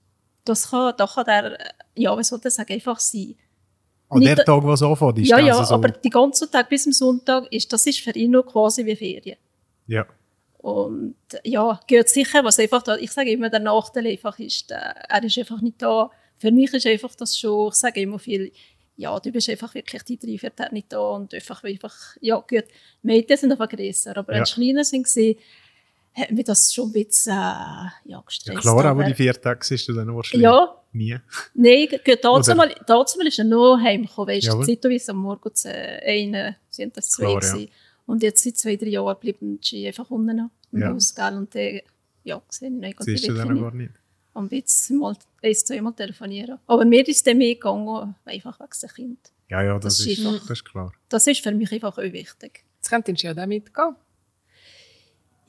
Das 0.44 0.70
kann, 0.70 0.94
da 0.96 1.06
kann 1.06 1.24
der, 1.24 1.58
ja, 1.96 2.16
was 2.16 2.28
soll 2.28 2.40
ich 2.44 2.52
sagen, 2.52 2.72
einfach 2.72 2.98
sein. 3.00 3.34
An 4.08 4.18
Nicht 4.18 4.38
der 4.38 4.44
Tag, 4.44 4.62
was 4.64 4.82
anfängt, 4.82 5.18
ist 5.20 5.28
ja, 5.28 5.38
das 5.38 5.46
ja, 5.46 5.52
also 5.54 5.64
so. 5.68 5.74
aber 5.74 5.88
die 5.88 6.10
ganze 6.10 6.50
Tag 6.50 6.68
bis 6.68 6.82
zum 6.84 6.92
Sonntag 6.92 7.50
ist, 7.52 7.72
das 7.72 7.86
ist 7.86 8.00
für 8.00 8.10
ihn 8.12 8.32
noch 8.32 8.44
quasi 8.44 8.84
wie 8.84 8.96
Ferien. 8.96 9.36
ja. 9.86 10.06
Und 10.58 11.16
ja, 11.42 11.80
gehört 11.88 12.08
sicher, 12.08 12.44
was 12.44 12.56
einfach 12.60 12.84
da, 12.84 12.96
ich 12.96 13.10
sage 13.10 13.32
immer, 13.32 13.50
der 13.50 13.58
Nachteil 13.58 14.06
einfach 14.06 14.38
ist, 14.38 14.70
er 14.70 15.24
ist 15.24 15.36
einfach 15.36 15.60
nicht 15.60 15.82
da. 15.82 16.08
Für 16.38 16.52
mich 16.52 16.72
ist 16.72 16.86
einfach 16.86 17.12
das 17.16 17.36
schon, 17.36 17.70
ich 17.70 17.74
sage 17.74 18.00
immer 18.00 18.20
viel, 18.20 18.52
ja, 18.96 19.18
du 19.18 19.32
bist 19.32 19.48
einfach 19.48 19.74
wirklich 19.74 20.04
die 20.04 20.18
drei, 20.18 20.38
vier 20.38 20.54
Tage 20.54 20.72
nicht 20.72 20.92
da 20.92 21.00
und 21.00 21.34
einfach, 21.34 21.64
einfach 21.64 21.96
ja, 22.20 22.36
gut. 22.36 22.64
Mädchen 23.02 23.36
sind 23.36 23.50
einfach 23.50 23.68
grösser, 23.68 24.16
aber 24.16 24.34
Ja. 24.34 24.38
wenn 24.38 24.44
kleiner 24.44 24.84
sind, 24.84 25.08
hat 26.14 26.30
mich 26.30 26.44
das 26.44 26.72
schon 26.72 26.88
ein 26.88 26.92
bisschen, 26.92 27.32
äh, 27.32 27.36
ja, 27.36 27.92
ja, 28.04 28.20
gestresst. 28.26 28.60
klar, 28.60 28.78
aber 28.84 28.90
aber- 28.90 29.04
die 29.04 29.14
vier 29.14 29.32
Tage 29.40 29.64
siehst 29.64 29.88
du 29.88 29.92
dann 29.94 30.14
wahrscheinlich 30.14 30.44
ja, 30.44 30.74
nie. 30.92 31.16
Nein, 31.54 31.88
dazu 32.22 32.54
mal, 32.54 32.74
dazu 32.86 33.18
mal 33.18 33.26
ist 33.26 33.38
er 33.38 33.44
noch 33.44 33.78
heimgekommen, 33.80 34.34
weißt 34.34 34.46
Jawohl. 34.46 34.66
zeitweise 34.66 35.12
am 35.12 35.18
Morgen 35.18 35.54
zu 35.54 35.68
einer, 35.72 36.56
sind 36.68 36.96
das 36.96 37.08
zwei 37.10 37.38
Klar, 37.38 37.58
ja. 37.58 37.66
Und 38.06 38.22
jetzt 38.22 38.42
seit 38.44 38.56
zwei, 38.58 38.76
drei 38.76 38.88
Jahren 38.88 39.16
bleiben 39.18 39.58
sie 39.62 39.86
einfach 39.86 40.10
unten 40.10 40.36
noch 40.36 40.50
im 40.72 40.80
Ja. 40.80 40.90
Haus, 40.92 41.14
gell, 41.14 41.34
und 41.36 41.54
dann, 41.54 41.80
ja, 42.24 42.42
gesehen, 42.46 42.80
nein, 42.80 42.92
Gott, 42.96 43.06
Siehst 43.06 43.28
du 43.28 43.34
dann 43.34 43.58
gar 43.58 43.72
nicht. 43.74 43.92
Und 44.34 44.50
jetzt 44.52 44.90
mal, 44.90 45.14
eins, 45.42 45.64
zweimal 45.64 45.92
telefonieren. 45.94 46.58
Aber 46.66 46.84
mir 46.84 47.06
ist 47.06 47.26
dann 47.26 47.38
mehr 47.38 47.54
gegangen, 47.54 48.14
einfach 48.24 48.58
wegen 48.60 48.70
dem 48.82 48.88
Kind. 48.90 49.18
Ja, 49.48 49.62
ja, 49.62 49.74
das, 49.78 49.98
Das 49.98 50.06
ist, 50.06 50.18
ist 50.18 50.26
einfach- 50.26 50.40
das 50.40 50.50
ist 50.50 50.64
klar. 50.64 50.92
Das 51.10 51.26
ist 51.26 51.42
für 51.42 51.52
mich 51.52 51.70
einfach 51.72 51.96
auch 51.96 52.02
wichtig. 52.02 52.64
Jetzt 52.78 52.88
könntest 52.90 53.22
du 53.22 53.26
ja 53.26 53.34
da 53.34 53.46
mitgehen. 53.46 53.94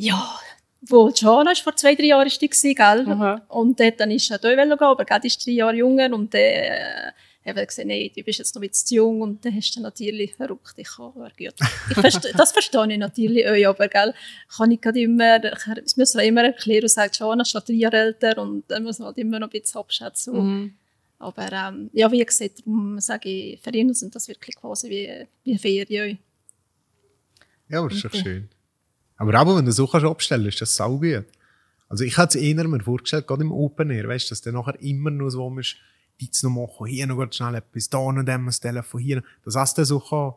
Ja, 0.03 0.39
wo 0.81 1.09
Jana 1.15 1.51
ist 1.51 1.61
vor 1.61 1.75
zwei, 1.75 1.95
drei 1.95 2.07
Jahren 2.07 2.27
ist 2.27 2.41
die 2.41 2.49
gewesen, 2.49 2.75
gell? 2.75 3.05
Aha. 3.07 3.41
Und 3.47 3.79
dort 3.79 3.99
dann 3.99 4.11
ist 4.11 4.29
er 4.29 4.37
da 4.37 4.53
gehen, 4.53 4.71
aber 4.71 5.05
gerade 5.05 5.27
ist 5.27 5.45
drei 5.45 5.51
Jahre 5.51 5.75
jünger 5.75 6.13
und 6.13 6.33
dann 6.33 6.41
äh, 6.41 7.11
haben 7.45 7.55
wir 7.55 7.65
gesagt, 7.65 7.87
nein, 7.87 8.09
du 8.15 8.21
bist 8.23 8.39
jetzt 8.39 8.53
noch 8.53 8.61
ein 8.61 8.67
bisschen 8.67 8.87
zu 8.87 8.95
jung 8.95 9.21
und 9.21 9.45
dann 9.45 9.55
hast 9.55 9.75
du 9.75 9.81
natürlich 9.81 10.35
verrückt, 10.35 10.73
ich 10.75 10.87
kann, 10.89 11.05
aber 11.05 11.29
gut. 11.37 11.53
Ich 11.89 11.97
verste, 11.97 12.33
das 12.35 12.51
verstehe 12.51 12.91
ich 12.91 12.97
natürlich 12.97 13.47
auch, 13.47 13.69
aber 13.69 13.87
gell, 13.87 14.13
kann 14.57 14.71
ich 14.71 14.81
gerade 14.81 14.99
immer, 15.01 15.41
ich 15.43 15.97
muss 15.97 16.13
mir 16.15 16.25
immer 16.25 16.43
erklären 16.43 16.83
und 16.83 16.89
sagen, 16.89 17.13
Jana 17.17 17.41
ist 17.43 17.51
schon 17.51 17.61
drei 17.65 17.73
Jahre 17.73 17.97
älter 17.97 18.41
und 18.41 18.63
dann 18.69 18.83
muss 18.83 18.99
man 18.99 19.07
halt 19.07 19.17
immer 19.17 19.39
noch 19.39 19.47
ein 19.47 19.51
bisschen 19.61 19.79
abschätzen. 19.79 20.33
Mhm. 20.33 20.73
Aber 21.19 21.49
ähm, 21.49 21.89
ja, 21.93 22.11
wie 22.11 22.25
gesagt, 22.25 22.59
darum 22.59 22.99
sage 22.99 23.29
ich, 23.29 23.61
für 23.61 23.71
ihn 23.71 23.93
sind 23.93 24.13
das 24.13 24.27
wirklich 24.27 24.57
quasi 24.57 24.89
wie, 24.89 25.27
wie 25.45 25.57
Ferien. 25.57 26.17
Ja, 27.69 27.79
aber 27.79 27.87
das 27.87 27.97
ist 27.99 28.03
doch 28.05 28.09
Okay. 28.13 28.23
schön. 28.23 28.49
Aber 29.17 29.39
auch 29.39 29.57
wenn 29.57 29.65
du 29.65 29.71
so 29.71 29.87
kannst 29.87 30.05
abstellen 30.05 30.43
kannst, 30.43 30.55
ist 30.55 30.61
das 30.61 30.75
sau 30.75 30.97
gut. 30.97 31.25
Also 31.89 32.03
ich 32.03 32.17
hätte 32.17 32.37
es 32.39 32.43
eher 32.43 32.67
mir 32.67 32.83
vorgestellt, 32.83 33.27
gerade 33.27 33.43
im 33.43 33.51
Open 33.51 33.91
Air, 33.91 34.07
weißt 34.07 34.25
du, 34.25 34.29
dass 34.29 34.41
dann 34.41 34.55
nachher 34.55 34.79
immer 34.81 35.11
nur 35.11 35.29
so 35.29 35.49
musst, 35.49 35.75
jetzt 36.17 36.43
noch 36.43 36.49
machen, 36.49 36.87
hier 36.87 37.05
noch 37.07 37.17
ganz 37.17 37.35
schnell 37.35 37.55
etwas, 37.55 37.89
da 37.89 38.11
noch 38.11 38.23
dem 38.23 38.45
das 38.45 38.59
Telefon, 38.59 39.01
hier 39.01 39.17
noch, 39.17 39.23
dass 39.43 39.55
es 39.55 39.73
dann 39.75 39.85
so 39.85 39.99
kann, 39.99 40.33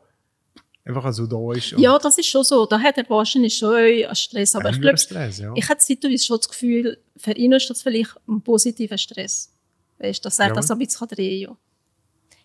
einfach 0.84 1.12
so 1.12 1.26
da 1.26 1.52
ist. 1.56 1.72
Ja, 1.72 1.98
das 1.98 2.18
ist 2.18 2.26
schon 2.26 2.44
so. 2.44 2.66
Da 2.66 2.78
hat 2.78 2.96
er 2.98 3.08
wahrscheinlich 3.08 3.56
schon 3.56 3.74
einen 3.74 4.14
Stress. 4.14 4.54
Aber 4.54 4.70
ich 4.70 4.80
glaube, 4.80 4.98
Stress, 4.98 5.38
ja. 5.38 5.52
ich 5.54 5.68
hatte 5.68 5.80
zeitweise 5.84 6.24
schon 6.24 6.38
das 6.38 6.48
Gefühl, 6.48 6.98
für 7.16 7.32
ihn 7.32 7.52
ist 7.52 7.68
das 7.70 7.82
vielleicht 7.82 8.14
ein 8.28 8.40
positiver 8.40 8.98
Stress. 8.98 9.52
Weißt, 9.98 10.24
dass 10.24 10.38
er 10.38 10.48
Ja. 10.48 10.54
das 10.54 10.70
ein 10.70 10.78
bisschen 10.78 11.08
drehen 11.08 11.46
kann. 11.46 11.56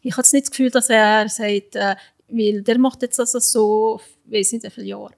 Ich 0.02 0.18
habe 0.18 0.28
nicht 0.32 0.46
das 0.46 0.52
Gefühl, 0.52 0.72
dass 0.72 0.90
er 0.90 1.30
sagt, 1.30 1.76
äh, 1.76 1.96
weil 2.30 2.62
der 2.64 2.80
macht 2.80 3.02
jetzt 3.02 3.20
also 3.20 3.40
so, 3.40 4.02
weiß 4.26 4.54
nicht 4.54 4.64
wie 4.64 4.70
viele 4.70 4.88
Jahre. 4.88 5.12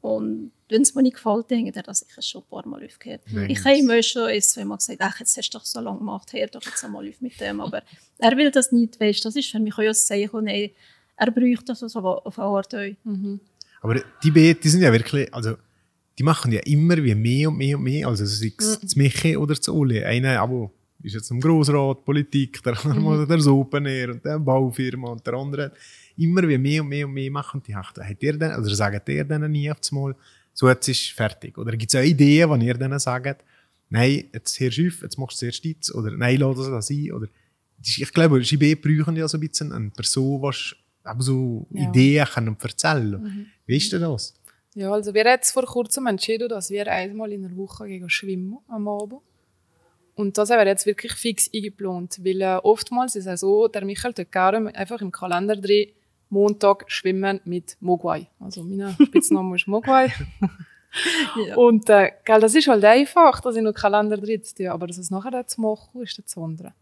Und 0.00 0.52
wenn 0.68 0.82
es 0.82 0.94
mir 0.94 1.02
nicht 1.02 1.16
gefällt, 1.16 1.50
dann 1.50 1.66
hat 1.66 1.76
er 1.76 1.82
das 1.82 2.00
sicher 2.00 2.22
schon 2.22 2.42
ein 2.42 2.48
paar 2.48 2.66
Mal 2.66 2.84
aufgehört. 2.84 3.22
Nein. 3.30 3.50
Ich 3.50 3.64
habe 3.64 3.76
ihm 3.76 4.02
schon 4.02 4.28
ein, 4.28 4.40
zweimal 4.40 4.78
gesagt, 4.78 5.00
ach, 5.00 5.18
jetzt 5.18 5.36
hast 5.36 5.50
du 5.50 5.58
doch 5.58 5.64
so 5.64 5.80
lange 5.80 5.98
gemacht, 5.98 6.32
hör 6.32 6.46
doch 6.46 6.62
jetzt 6.62 6.84
einmal 6.84 7.08
auf 7.08 7.20
mit 7.20 7.40
dem. 7.40 7.60
Aber 7.60 7.82
er 8.18 8.36
will 8.36 8.50
das 8.50 8.70
nicht, 8.70 9.00
weißt, 9.00 9.24
das 9.24 9.36
ist 9.36 9.50
für 9.50 9.58
mich 9.58 9.74
auch 9.74 9.78
ein 9.78 9.94
Zeichen, 9.94 10.44
nein, 10.44 10.70
er 11.16 11.30
bräuchte 11.30 11.64
das 11.66 11.82
also 11.82 12.00
auf 12.00 12.38
eine 12.38 12.48
Art 12.48 12.74
auch. 12.74 12.94
Aber 13.80 14.00
die 14.22 14.30
beiden, 14.30 14.60
die 14.60 14.68
sind 14.68 14.82
ja 14.82 14.92
wirklich, 14.92 15.32
also 15.34 15.56
die 16.18 16.22
machen 16.22 16.52
ja 16.52 16.60
immer 16.60 16.96
wie 16.96 17.14
mehr 17.14 17.48
und 17.48 17.56
mehr 17.56 17.76
und 17.76 17.84
mehr, 17.84 18.08
also 18.08 18.24
sei 18.24 18.52
es 18.56 18.80
zu 18.80 18.98
Michi 18.98 19.36
oder 19.36 19.60
zu 19.60 19.74
Uli. 19.74 20.02
Einer 20.02 20.40
aber 20.40 20.70
ist 21.02 21.14
jetzt 21.14 21.30
im 21.30 21.40
Grossrat, 21.40 22.04
Politik, 22.04 22.62
der 22.62 22.76
andere 22.84 23.00
mal 23.26 23.26
der 23.26 23.46
Open 23.46 23.86
Air 23.86 24.10
und 24.10 24.24
der 24.24 24.38
Baufirma 24.38 25.10
und 25.10 25.26
der 25.26 25.34
andere 25.34 25.72
immer 26.18 26.46
wie 26.48 26.58
mehr 26.58 26.82
und 26.82 26.88
mehr 26.88 27.06
und 27.06 27.14
mehr 27.14 27.30
machen. 27.30 27.62
Die 27.66 27.74
hat, 27.74 27.96
hat 27.98 28.22
ihr 28.22 28.38
denn, 28.38 28.54
oder 28.54 28.74
sagt 28.74 29.08
ihr 29.08 29.24
denen 29.24 29.52
nie 29.52 29.70
auf 29.70 29.78
einmal, 29.90 30.14
so 30.52 30.68
jetzt 30.68 30.88
ist 30.88 31.12
fertig? 31.12 31.56
Oder 31.56 31.76
gibt 31.76 31.94
es 31.94 32.00
auch 32.00 32.04
Ideen, 32.04 32.60
die 32.60 32.66
ihr 32.66 32.74
denen 32.74 32.98
sagt, 32.98 33.44
nein, 33.90 34.24
jetzt 34.32 34.58
hörst 34.60 34.78
du 34.78 34.88
auf, 34.88 35.02
jetzt 35.02 35.18
machst 35.18 35.36
du 35.36 35.46
zuerst 35.46 35.64
jetzt, 35.64 35.94
oder 35.94 36.10
nein, 36.10 36.38
lass 36.38 36.56
das 36.56 36.66
da 36.66 36.82
sein, 36.82 37.12
oder 37.12 37.28
ich 37.80 38.12
glaube, 38.12 38.40
beiden 38.40 38.80
brauchen 38.80 39.16
ja 39.16 39.28
so 39.28 39.38
ein 39.38 39.40
bisschen 39.40 39.72
eine 39.72 39.90
Person, 39.90 40.42
die 40.42 41.22
so 41.22 41.66
Ja. 41.70 41.88
Ideen 41.88 42.26
kann 42.26 42.56
erzählen 42.60 43.46
Wie 43.66 43.76
ist 43.76 43.92
denn 43.92 44.02
das? 44.02 44.34
Ja, 44.74 44.92
also 44.92 45.14
wir 45.14 45.22
haben 45.22 45.30
jetzt 45.30 45.52
vor 45.52 45.64
kurzem 45.64 46.06
entschieden, 46.06 46.48
dass 46.48 46.70
wir 46.70 46.90
einmal 46.90 47.32
in 47.32 47.42
der 47.42 47.56
Woche 47.56 47.86
gehen 47.86 48.10
schwimmen 48.10 48.58
am 48.68 48.88
Abend. 48.88 49.20
Und 50.14 50.36
das 50.36 50.50
haben 50.50 50.58
wir 50.58 50.66
jetzt 50.66 50.86
wirklich 50.86 51.12
fix 51.12 51.48
eingeplant, 51.54 52.18
weil 52.24 52.40
äh, 52.42 52.56
oftmals 52.56 53.14
ist 53.14 53.26
es 53.26 53.40
so, 53.40 53.68
der 53.68 53.84
Michael 53.84 54.12
gerne 54.30 54.74
einfach 54.74 55.00
im 55.00 55.12
Kalender 55.12 55.56
drin, 55.56 55.90
Montag 56.30 56.84
schwimmen 56.88 57.40
mit 57.44 57.76
Mogwai. 57.80 58.28
Also 58.40 58.62
mein 58.62 58.96
Spitzname 59.06 59.56
ist 59.56 59.66
Mogwai. 59.66 60.12
Ja. 61.46 61.56
Und 61.56 61.88
äh, 61.90 62.12
gell, 62.24 62.40
das 62.40 62.54
ist 62.54 62.66
halt 62.66 62.84
einfach, 62.84 63.40
das 63.40 63.56
in 63.56 63.64
den 63.64 63.74
Kalender 63.74 64.16
drin 64.16 64.42
tun, 64.42 64.68
aber 64.68 64.86
das 64.86 64.98
es 64.98 65.10
nachher 65.10 65.30
dann 65.30 65.46
zu 65.46 65.60
machen, 65.60 66.02
ist 66.02 66.18
das 66.18 66.36
andere. 66.36 66.72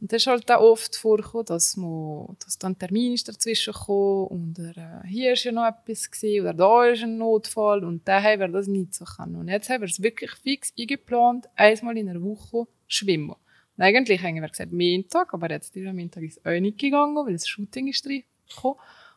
Und 0.00 0.12
das 0.12 0.22
ist 0.22 0.26
halt 0.26 0.50
auch 0.50 0.60
oft 0.60 0.96
vorgekommen, 0.96 1.46
dass, 1.46 1.76
man, 1.76 2.36
dass 2.44 2.58
dann 2.58 2.72
ein 2.72 2.78
Termin 2.78 3.12
ist 3.12 3.28
dazwischen 3.28 3.72
gekommen 3.72 4.26
oder 4.26 5.02
äh, 5.04 5.06
hier 5.06 5.32
ist 5.32 5.44
ja 5.44 5.52
noch 5.52 5.66
etwas 5.66 6.10
gewesen, 6.10 6.42
oder 6.42 6.54
da 6.54 6.86
ist 6.86 7.02
ein 7.02 7.18
Notfall 7.18 7.84
und 7.84 8.06
dann 8.06 8.22
haben 8.22 8.40
wir 8.40 8.48
das 8.48 8.66
nicht 8.66 8.94
so 8.94 9.04
können. 9.04 9.36
Und 9.36 9.48
jetzt 9.48 9.68
haben 9.68 9.80
wir 9.80 9.88
es 9.88 10.02
wirklich 10.02 10.30
fix 10.32 10.72
eingeplant, 10.78 11.48
einmal 11.54 11.96
in 11.98 12.08
einer 12.08 12.22
Woche 12.22 12.66
schwimmen. 12.86 13.30
Und 13.76 13.84
eigentlich 13.84 14.22
haben 14.22 14.40
wir 14.40 14.48
gesagt 14.48 14.72
Montag, 14.72 15.34
aber 15.34 15.50
jetzt 15.50 15.74
dieser 15.74 15.92
Montag 15.92 16.24
ist 16.24 16.44
auch 16.44 16.60
nicht 16.60 16.78
gegangen, 16.78 17.16
weil 17.24 17.32
das 17.32 17.46
Shooting 17.46 17.88
ist 17.88 18.04
drin 18.04 18.24
gekommen. 18.54 18.76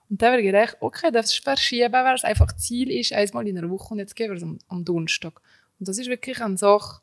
Und 0.10 0.22
dann 0.22 0.34
habe 0.34 0.42
ich 0.42 0.46
gedacht, 0.46 0.78
okay, 0.82 1.10
das 1.12 1.34
verschieben, 1.34 1.92
weil 1.94 2.16
es 2.16 2.24
einfach 2.24 2.56
Ziel 2.56 2.92
ist, 2.92 3.12
einmal 3.14 3.48
in 3.48 3.58
einer 3.58 3.70
Woche 3.70 3.94
und 3.94 4.00
jetzt 4.00 4.16
gehen 4.16 4.30
wir 4.30 4.38
es 4.38 4.44
am, 4.44 4.60
am 4.68 4.86
Donnerstag. 4.86 5.42
Und 5.80 5.88
das 5.88 5.98
ist 5.98 6.08
wirklich 6.10 6.42
eine 6.42 6.58
Sache, 6.58 7.02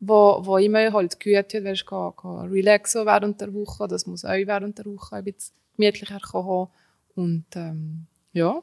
wo, 0.00 0.38
wo 0.44 0.58
ich 0.58 0.68
mir 0.68 0.92
halt 0.92 1.18
gut 1.20 1.48
tut, 1.48 1.64
weil 1.64 1.74
ich 1.74 1.84
kann, 1.86 2.12
kann 2.16 2.48
relaxen 2.50 3.06
während 3.06 3.40
der 3.40 3.52
Woche, 3.52 3.88
das 3.88 4.06
muss 4.06 4.24
auch 4.24 4.30
während 4.30 4.78
der 4.78 4.84
Woche 4.86 5.16
ein 5.16 5.24
bisschen 5.24 5.54
gemütlicher 5.76 6.20
haben. 6.32 6.70
Und 7.16 7.44
ähm, 7.56 8.06
ja, 8.32 8.62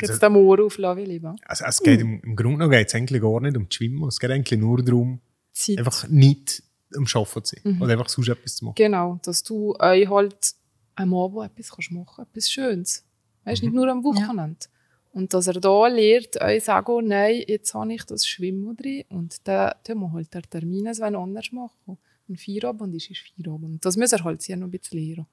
jetzt 0.00 0.10
Also- 0.10 0.20
den 0.20 0.32
Moor 0.32 0.64
auflassen, 0.64 1.02
wie 1.02 1.06
lieber. 1.06 1.36
Also, 1.44 1.64
es 1.66 1.82
geht 1.82 2.00
im, 2.00 2.20
im 2.22 2.36
Grunde 2.36 2.58
genommen 2.58 2.70
geht's 2.72 2.94
eigentlich 2.94 3.20
gar 3.20 3.40
nicht 3.40 3.56
um 3.56 3.64
das 3.68 3.74
Schwimmen. 3.74 4.08
Es 4.08 4.18
geht 4.18 4.30
eigentlich 4.30 4.58
nur 4.58 4.82
darum, 4.82 5.20
Zeit. 5.52 5.78
einfach 5.78 6.08
nicht 6.08 6.62
am 6.96 7.04
Arbeiten 7.12 7.44
zu 7.44 7.56
sein. 7.56 7.74
Mhm. 7.74 7.82
Oder 7.82 7.92
einfach 7.92 8.08
sonst 8.08 8.28
etwas 8.28 8.56
zu 8.56 8.64
machen. 8.64 8.74
Genau, 8.76 9.18
dass 9.22 9.42
du 9.42 9.74
euch 9.78 10.08
halt 10.08 10.54
am 10.98 11.14
Abend 11.14 11.44
etwas 11.44 11.70
kannst 11.70 11.92
machen 11.92 12.24
etwas 12.24 12.50
Schönes. 12.50 13.04
Weißt 13.44 13.62
nicht 13.62 13.74
nur 13.74 13.88
am 13.88 14.04
Wochenende. 14.04 14.66
Und 15.12 15.32
dass 15.32 15.46
er 15.46 15.54
da 15.54 15.86
lernt, 15.86 16.40
euch 16.40 16.64
sagen, 16.64 16.92
oh, 16.92 17.00
nein, 17.00 17.42
jetzt 17.46 17.72
habe 17.74 17.92
ich 17.92 18.04
das 18.04 18.26
Schwimmen 18.26 18.76
drin 18.76 19.04
und 19.08 19.46
dann 19.48 19.72
tun 19.82 20.00
wir 20.00 20.12
halt 20.12 20.32
den 20.34 20.42
Termin 20.42 20.86
es 20.86 21.00
wollen 21.00 21.16
anders 21.16 21.50
machen. 21.50 21.98
Ein 22.28 22.36
Feierabend 22.36 22.94
ist, 22.94 23.10
ist 23.10 23.22
Feierabend. 23.34 23.64
Und 23.64 23.84
das 23.84 23.96
muss 23.96 24.12
er 24.12 24.22
halt 24.22 24.42
sehr 24.42 24.56
noch 24.56 24.66
ein 24.66 24.70
bisschen 24.70 24.98
lernen. 24.98 25.26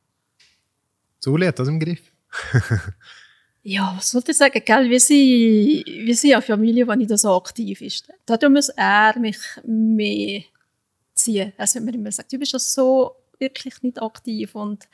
So 1.20 1.38
hat 1.38 1.60
das 1.60 1.68
im 1.68 1.80
Griff. 1.80 2.12
Ja, 3.68 3.96
was 3.98 4.12
sollte 4.12 4.30
ich 4.30 4.38
sagen? 4.38 4.62
Gell, 4.64 4.92
wir 4.92 5.00
sind, 5.00 5.18
wir 5.18 6.16
sind 6.16 6.34
eine 6.34 6.42
Familie, 6.44 6.86
die 6.86 6.98
nicht 6.98 7.18
so 7.18 7.36
aktiv 7.36 7.82
ist. 7.82 8.08
Da 8.28 8.38
muss 8.48 8.70
er 8.70 9.18
mich 9.18 9.40
mehr 9.66 10.44
ziehen. 11.16 11.52
Also 11.58 11.80
wenn 11.80 11.86
man 11.86 11.94
immer 11.96 12.12
sagt, 12.12 12.32
du 12.32 12.38
bist 12.38 12.54
ja 12.54 12.60
so 12.60 13.16
wirklich 13.40 13.82
nicht 13.82 14.00
aktiv 14.00 14.54
und 14.54 14.88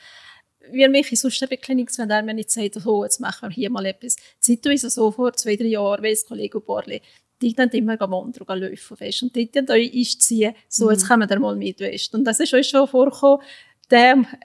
wir 0.69 0.89
mich 0.89 1.19
sonst 1.19 1.41
wirklich 1.41 1.75
nichts, 1.75 1.97
wenn 1.97 2.09
er 2.09 2.23
mir 2.23 2.33
nicht 2.33 2.51
sagt, 2.51 2.75
so, 2.75 3.03
jetzt 3.03 3.19
machen 3.19 3.49
wir 3.49 3.53
hier 3.53 3.69
mal 3.69 3.85
etwas. 3.85 4.15
Zeitweise 4.39 4.89
so 4.89 5.11
vor 5.11 5.33
zwei, 5.33 5.55
drei 5.55 5.65
Jahren, 5.65 6.03
weiss 6.03 6.25
Kollege 6.25 6.59
Borli, 6.59 7.01
die 7.41 7.53
dann 7.53 7.69
immer 7.69 7.99
wandern 7.99 8.43
und 8.47 8.59
laufen, 8.59 8.99
weißt. 8.99 9.23
Und 9.23 9.35
die 9.35 9.51
dann 9.51 9.69
euch 9.69 9.93
einziehen, 9.93 10.53
so, 10.67 10.91
jetzt 10.91 11.07
kommen 11.07 11.29
wir 11.29 11.39
mal 11.39 11.55
mit, 11.55 11.79
weißt. 11.79 12.13
Und 12.13 12.25
das 12.25 12.39
ist 12.39 12.53
euch 12.53 12.67
schon 12.67 12.87
vorgekommen, 12.87 13.43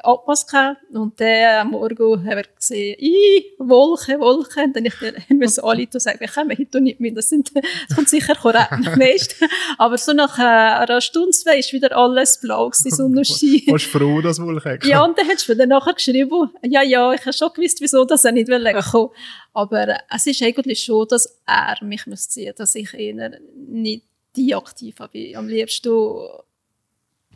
Abpass 0.02 0.46
gehabt 0.46 0.82
und 0.92 1.18
der 1.20 1.60
am 1.60 1.70
Morgen 1.70 2.24
haben 2.24 2.36
wir 2.36 2.44
gesehen, 2.54 2.96
«Ih, 2.98 3.44
Wolken, 3.58 4.20
Wolken!» 4.20 4.64
Und 4.64 4.76
dann 4.76 4.86
ich 4.86 4.94
musste 5.30 5.62
alle 5.64 5.86
sagen, 5.90 6.20
wir 6.20 6.28
kommen 6.28 6.56
heute 6.58 6.80
nicht 6.80 7.00
mit, 7.00 7.16
das, 7.16 7.28
sind, 7.28 7.50
das 7.54 7.96
kommt 7.96 8.08
sicher 8.08 8.34
korrekt 8.34 8.70
nicht. 8.96 9.36
Aber 9.78 9.98
so 9.98 10.12
nach 10.12 10.38
äh, 10.38 10.42
einer 10.42 11.00
Stunde, 11.00 11.30
zwei, 11.30 11.58
ist 11.58 11.72
wieder 11.72 11.96
alles 11.96 12.40
blau 12.40 12.68
gewesen, 12.70 12.90
Sonnenschein. 12.96 13.62
Warst 13.66 13.86
du 13.86 13.98
froh, 13.98 14.20
dass 14.20 14.40
Wolken 14.40 14.78
Ja, 14.84 15.04
und 15.04 15.18
dann 15.18 15.28
hast 15.28 15.48
du 15.48 15.54
mir 15.54 15.66
nachher 15.66 15.94
geschrieben, 15.94 16.50
ja, 16.62 16.82
ja, 16.82 17.12
ich 17.12 17.20
habe 17.22 17.32
schon 17.32 17.52
gewusst, 17.54 17.80
wieso 17.80 18.04
dass 18.04 18.24
er 18.24 18.32
nicht 18.32 18.48
will 18.48 18.72
kommen 18.90 19.10
Aber 19.52 19.88
äh, 19.88 19.98
es 20.14 20.26
ist 20.26 20.42
eigentlich 20.42 20.82
schon, 20.82 21.06
dass 21.08 21.40
er 21.46 21.76
mich 21.82 22.06
muss 22.06 22.28
ziehen, 22.28 22.54
dass 22.56 22.74
ich 22.74 22.92
eher 22.94 23.38
nicht 23.54 24.04
die 24.36 24.54
aktiv 24.54 24.96
habe. 24.98 25.32
Am 25.34 25.48
liebsten 25.48 25.90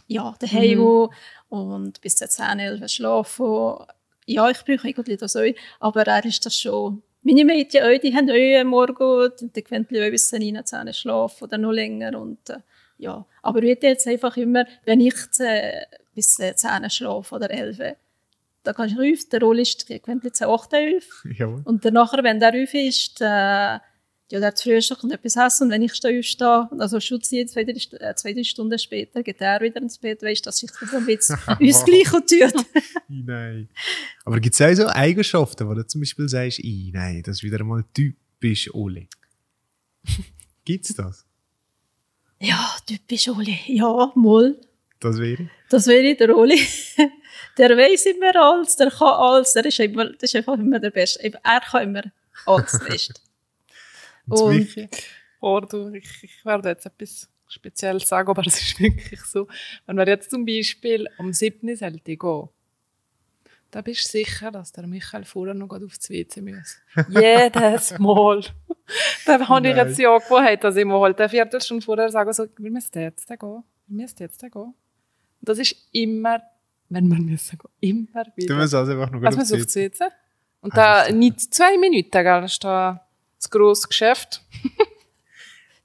ja, 0.07 0.35
daheim 0.40 0.79
Mhm. 0.79 1.09
Und 1.51 2.01
bis 2.01 2.17
zur 2.17 2.29
10, 2.29 2.59
11 2.59 2.91
schlafen. 2.91 3.77
Ja, 4.27 4.49
ich 4.49 4.65
brauche 4.65 4.89
eigentlich 4.89 5.19
das 5.19 5.37
auch. 5.37 5.43
Aber 5.81 6.07
er 6.07 6.25
ist 6.25 6.47
das 6.47 6.59
schon. 6.59 7.03
Meine 7.23 7.45
Mädchen 7.45 7.83
auch, 7.83 8.01
die 8.01 8.15
haben 8.15 8.31
auch 8.31 8.65
Morgen, 8.65 9.33
die 9.55 9.63
können 9.63 9.85
bis 9.85 10.33
9, 10.33 10.65
10 10.65 10.95
schlafen 10.95 11.45
oder 11.45 11.59
noch 11.59 11.73
länger. 11.73 12.19
Und, 12.19 12.49
äh, 12.49 12.59
ja. 12.97 13.27
Aber 13.43 13.63
ich 13.63 13.83
jetzt 13.83 14.07
einfach 14.07 14.37
immer, 14.39 14.65
wenn 14.85 15.01
ich 15.01 15.15
äh, 15.41 15.85
bis 16.15 16.39
äh, 16.39 16.55
10 16.55 16.89
schlafe 16.89 17.35
oder 17.35 17.51
11, 17.51 17.97
dann 18.63 18.75
kann 18.75 18.89
ich 18.89 18.99
rufen, 18.99 19.29
der 19.33 19.41
Roll 19.41 19.59
ist 19.59 19.87
10, 19.87 20.49
8, 20.49 20.73
11. 20.73 21.25
Jawohl. 21.37 21.63
Und 21.65 21.85
dann 21.85 21.95
nachher, 21.95 22.23
wenn 22.23 22.41
der 22.41 22.55
rauf 22.55 22.73
ist, 22.73 23.21
äh, 23.21 23.79
ja, 24.31 24.38
der 24.38 24.49
hat 24.49 24.61
Frühstück 24.61 25.03
und 25.03 25.11
etwas 25.11 25.37
essen. 25.37 25.64
Und 25.64 25.71
wenn 25.71 25.83
ich 25.83 25.99
da 25.99 26.09
aufstehe, 26.09 26.69
also 26.79 27.01
Schutz 27.01 27.31
jetzt 27.33 27.53
zwei, 27.53 27.64
drei, 27.64 27.73
äh, 27.73 28.14
zwei, 28.14 28.33
drei 28.33 28.45
Stunden 28.45 28.79
später, 28.79 29.23
geht 29.23 29.40
er 29.40 29.61
wieder 29.61 29.83
ins 29.83 29.99
Bett, 29.99 30.23
weißt 30.23 30.47
dass 30.47 30.59
sich 30.59 30.71
das 30.71 30.95
ein 30.95 31.05
bisschen 31.05 31.37
uns 31.61 31.85
gleich 31.85 32.11
tut. 32.11 32.66
Nein. 33.09 33.69
Aber 34.25 34.38
gibt 34.38 34.55
es 34.55 34.61
auch 34.61 34.73
so 34.73 34.87
Eigenschaften, 34.88 35.69
wo 35.69 35.75
du 35.75 35.85
zum 35.87 36.01
Beispiel 36.01 36.29
sagst, 36.29 36.61
nein, 36.62 37.23
das 37.25 37.38
ist 37.38 37.43
wieder 37.43 37.64
mal 37.64 37.85
typisch 37.93 38.73
Oli? 38.73 39.09
Gibt 40.64 40.88
es 40.88 40.95
das? 40.95 41.27
ja, 42.38 42.77
typisch 42.87 43.29
Oli. 43.29 43.59
Ja, 43.66 44.12
mal. 44.14 44.57
Das 45.01 45.19
wäre? 45.19 45.51
Das 45.69 45.87
wäre 45.87 46.14
der 46.14 46.37
Oli. 46.37 46.61
der 47.59 47.71
weiß 47.71 48.07
immer 48.07 48.37
alles, 48.37 48.77
der 48.77 48.90
kann 48.90 49.09
alles, 49.09 49.53
der 49.55 49.64
ist, 49.64 49.81
immer, 49.81 50.05
der 50.05 50.23
ist 50.23 50.37
einfach 50.37 50.55
immer 50.55 50.79
der 50.79 50.90
Beste. 50.90 51.33
Er 51.43 51.61
kann 51.61 51.83
immer 51.83 52.03
alles 52.47 52.81
nicht. 52.88 53.21
Und 54.31 54.33
das 54.33 54.40
Und- 54.43 54.57
Michi? 54.57 54.88
Du, 55.71 55.88
ich, 55.95 56.25
ich 56.25 56.45
werde 56.45 56.69
jetzt 56.69 56.87
etwas 56.87 57.29
Spezielles 57.49 58.09
sagen, 58.09 58.29
aber 58.29 58.47
es 58.47 58.61
ist 58.61 58.79
wirklich 58.81 59.21
so. 59.23 59.49
Wenn 59.87 59.97
wir 59.97 60.07
jetzt 60.07 60.31
zum 60.31 60.45
Beispiel 60.45 61.09
um 61.19 61.33
7 61.33 61.69
Uhr 61.69 61.77
sollte 61.77 62.16
gehen, 62.16 62.49
dann 63.71 63.85
bist 63.85 64.05
du 64.07 64.09
sicher, 64.19 64.51
dass 64.51 64.73
der 64.73 64.87
Michael 64.87 65.25
vorher 65.25 65.55
noch 65.55 65.71
aufs 65.71 66.11
WC 66.11 66.40
muss. 66.43 66.77
Jedes 67.09 67.99
Mal. 67.99 68.40
da 69.27 69.49
habe 69.49 69.69
ich 69.69 69.77
jetzt 69.77 69.99
ja 69.99 70.19
gewohnt, 70.19 70.64
dass 70.64 70.77
ich 70.77 70.85
mal 70.85 71.01
halt 71.01 71.21
eine 71.21 71.29
Viertelstunde 71.29 71.85
vorher 71.85 72.11
sage, 72.11 72.33
so, 72.35 72.47
wir 72.59 72.71
müssen 72.71 72.99
jetzt 73.01 73.27
gehen. 73.29 73.38
Wir 73.40 73.62
müssen 74.03 74.16
jetzt 74.19 74.40
gehen. 74.40 74.53
Und 74.55 74.75
das 75.40 75.59
ist 75.59 75.77
immer, 75.93 76.43
wenn 76.88 77.07
wir 77.09 77.19
müssen 77.21 77.59
gehen, 77.81 78.07
immer 78.12 78.25
Du 78.25 78.31
wieder. 78.37 78.57
musst 78.57 78.75
also 78.75 78.93
einfach 78.93 79.11
noch 79.11 79.23
Also 79.23 79.55
aufs 79.55 79.77
WC. 79.77 79.90
Und 80.61 80.73
Ah, 80.77 81.07
da 81.07 81.12
nicht 81.12 81.40
zwei 81.55 81.79
Minuten, 81.79 82.11
gell, 82.11 82.45
ist 82.45 82.62
da 82.64 83.07
das 83.40 83.50
grosse 83.50 83.88
Geschäft. 83.88 84.42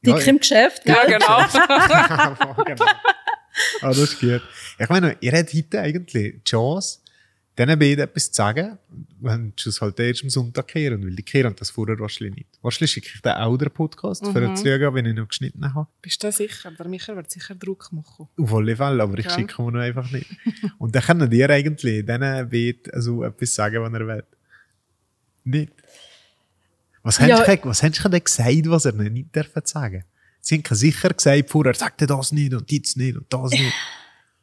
Ja, 0.03 0.15
Dick 0.17 0.27
im 0.27 0.37
Geschäft, 0.39 0.81
Ja, 0.85 1.03
genau. 1.05 2.63
genau. 2.63 2.85
Ah, 3.81 3.87
das 3.87 3.97
ist 3.99 4.19
gut. 4.19 4.41
Ich 4.77 4.89
meine, 4.89 5.15
ihr 5.21 5.31
habt 5.31 5.53
heute 5.53 5.79
eigentlich 5.79 6.33
die 6.35 6.43
Chance, 6.43 6.99
diesen 7.57 7.79
beiden 7.79 7.99
etwas 8.03 8.29
zu 8.29 8.33
sagen, 8.35 8.77
wenn 9.21 9.53
sie 9.57 9.69
es 9.69 9.79
halt 9.79 9.97
erst 9.97 10.23
am 10.23 10.29
Sonntag 10.29 10.67
kehren, 10.67 11.01
weil 11.01 11.15
die 11.15 11.23
kehren 11.23 11.55
das 11.55 11.69
vorher 11.69 11.97
wahrscheinlich 11.97 12.35
nicht. 12.35 12.49
Wahrscheinlich 12.61 12.91
schicke 12.91 13.09
ich 13.15 13.21
dann 13.21 13.37
auch 13.37 13.55
den 13.55 13.71
Podcast, 13.71 14.25
für 14.27 14.41
Mhm. 14.41 14.57
zu 14.57 14.65
schauen, 14.65 14.93
wenn 14.93 15.05
ich 15.05 15.13
noch 15.15 15.29
geschnitten 15.29 15.73
habe. 15.73 15.87
Bist 16.01 16.21
du 16.21 16.29
sicher? 16.33 16.69
Der 16.71 16.85
Michael 16.89 17.15
wird 17.15 17.31
sicher 17.31 17.55
Druck 17.55 17.87
machen. 17.93 18.27
Auf 18.37 18.53
alle 18.53 18.75
Fälle, 18.75 19.01
aber 19.01 19.17
ich 19.19 19.25
Ja. 19.25 19.31
schicke 19.31 19.61
ihn 19.61 19.71
noch 19.73 19.79
einfach 19.79 20.11
nicht. 20.11 20.29
Und 20.77 20.93
dann 20.93 21.01
können 21.03 21.31
ihr 21.31 21.49
eigentlich 21.49 22.05
diesen 22.05 22.05
beiden 22.19 22.77
also 22.91 23.23
etwas 23.23 23.55
sagen, 23.55 23.81
wenn 23.85 23.95
ihr 24.01 24.05
wollt. 24.07 24.25
Nicht? 25.45 25.71
Was 27.05 27.19
Ja. 27.19 27.37
hast 27.37 27.63
du 27.63 27.69
was 27.69 27.83
hast 27.83 28.03
du 28.03 28.09
denn 28.09 28.23
gesagt, 28.23 28.69
was 28.69 28.85
er 28.85 28.93
nicht 28.93 29.35
dürfen 29.35 29.61
sagen? 29.63 30.03
Sie 30.41 30.55
haben 30.55 30.75
sicher 30.75 31.09
gesagt 31.09 31.49
vorher, 31.51 31.75
sagt 31.75 32.01
er 32.01 32.07
das 32.07 32.31
nicht 32.31 32.53
und 32.53 32.71
das 32.71 32.95
nicht 32.95 33.15
und 33.15 33.31
das 33.31 33.51
nicht. 33.51 33.73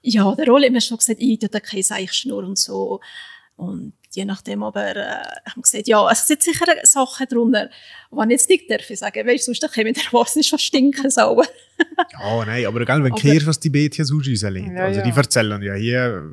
Ja, 0.02 0.32
der 0.34 0.46
Rolle 0.46 0.66
hat 0.66 0.72
mir 0.72 0.80
schon 0.80 0.98
gesagt, 0.98 1.20
ich 1.20 1.40
tue 1.40 1.48
da 1.48 1.58
keine 1.58 1.82
Seichschnur 1.82 2.44
und 2.44 2.58
so. 2.58 3.00
Und 3.56 3.94
je 4.12 4.24
nachdem, 4.24 4.62
aber 4.62 4.94
äh, 4.94 5.22
ich 5.44 5.52
habe 5.52 5.60
gesagt, 5.60 5.88
ja, 5.88 6.08
es 6.10 6.26
sind 6.26 6.42
sicher 6.42 6.66
Sachen 6.84 7.26
drunter, 7.26 7.68
die 8.10 8.24
ich 8.24 8.30
jetzt 8.30 8.48
nicht 8.48 8.70
darf 8.70 8.86
sagen. 8.86 9.26
Weißt 9.26 9.48
du, 9.48 9.54
sonst 9.54 9.74
kommen 9.74 9.92
der 9.94 10.12
Wasser 10.12 10.42
schon 10.42 10.58
stinken 10.58 11.10
sauber. 11.10 11.46
Ja, 12.12 12.44
nein, 12.44 12.64
aber 12.64 12.84
gell, 12.84 13.02
wenn 13.02 13.12
hörst, 13.12 13.46
was 13.46 13.58
die 13.58 13.70
Mädchen 13.70 14.04
sonst 14.04 14.28
rauslegen. 14.28 14.76
Ja, 14.76 14.84
also 14.84 15.00
ja. 15.00 15.04
die 15.04 15.10
erzählen 15.10 15.60
ja 15.62 15.74
hier 15.74 16.32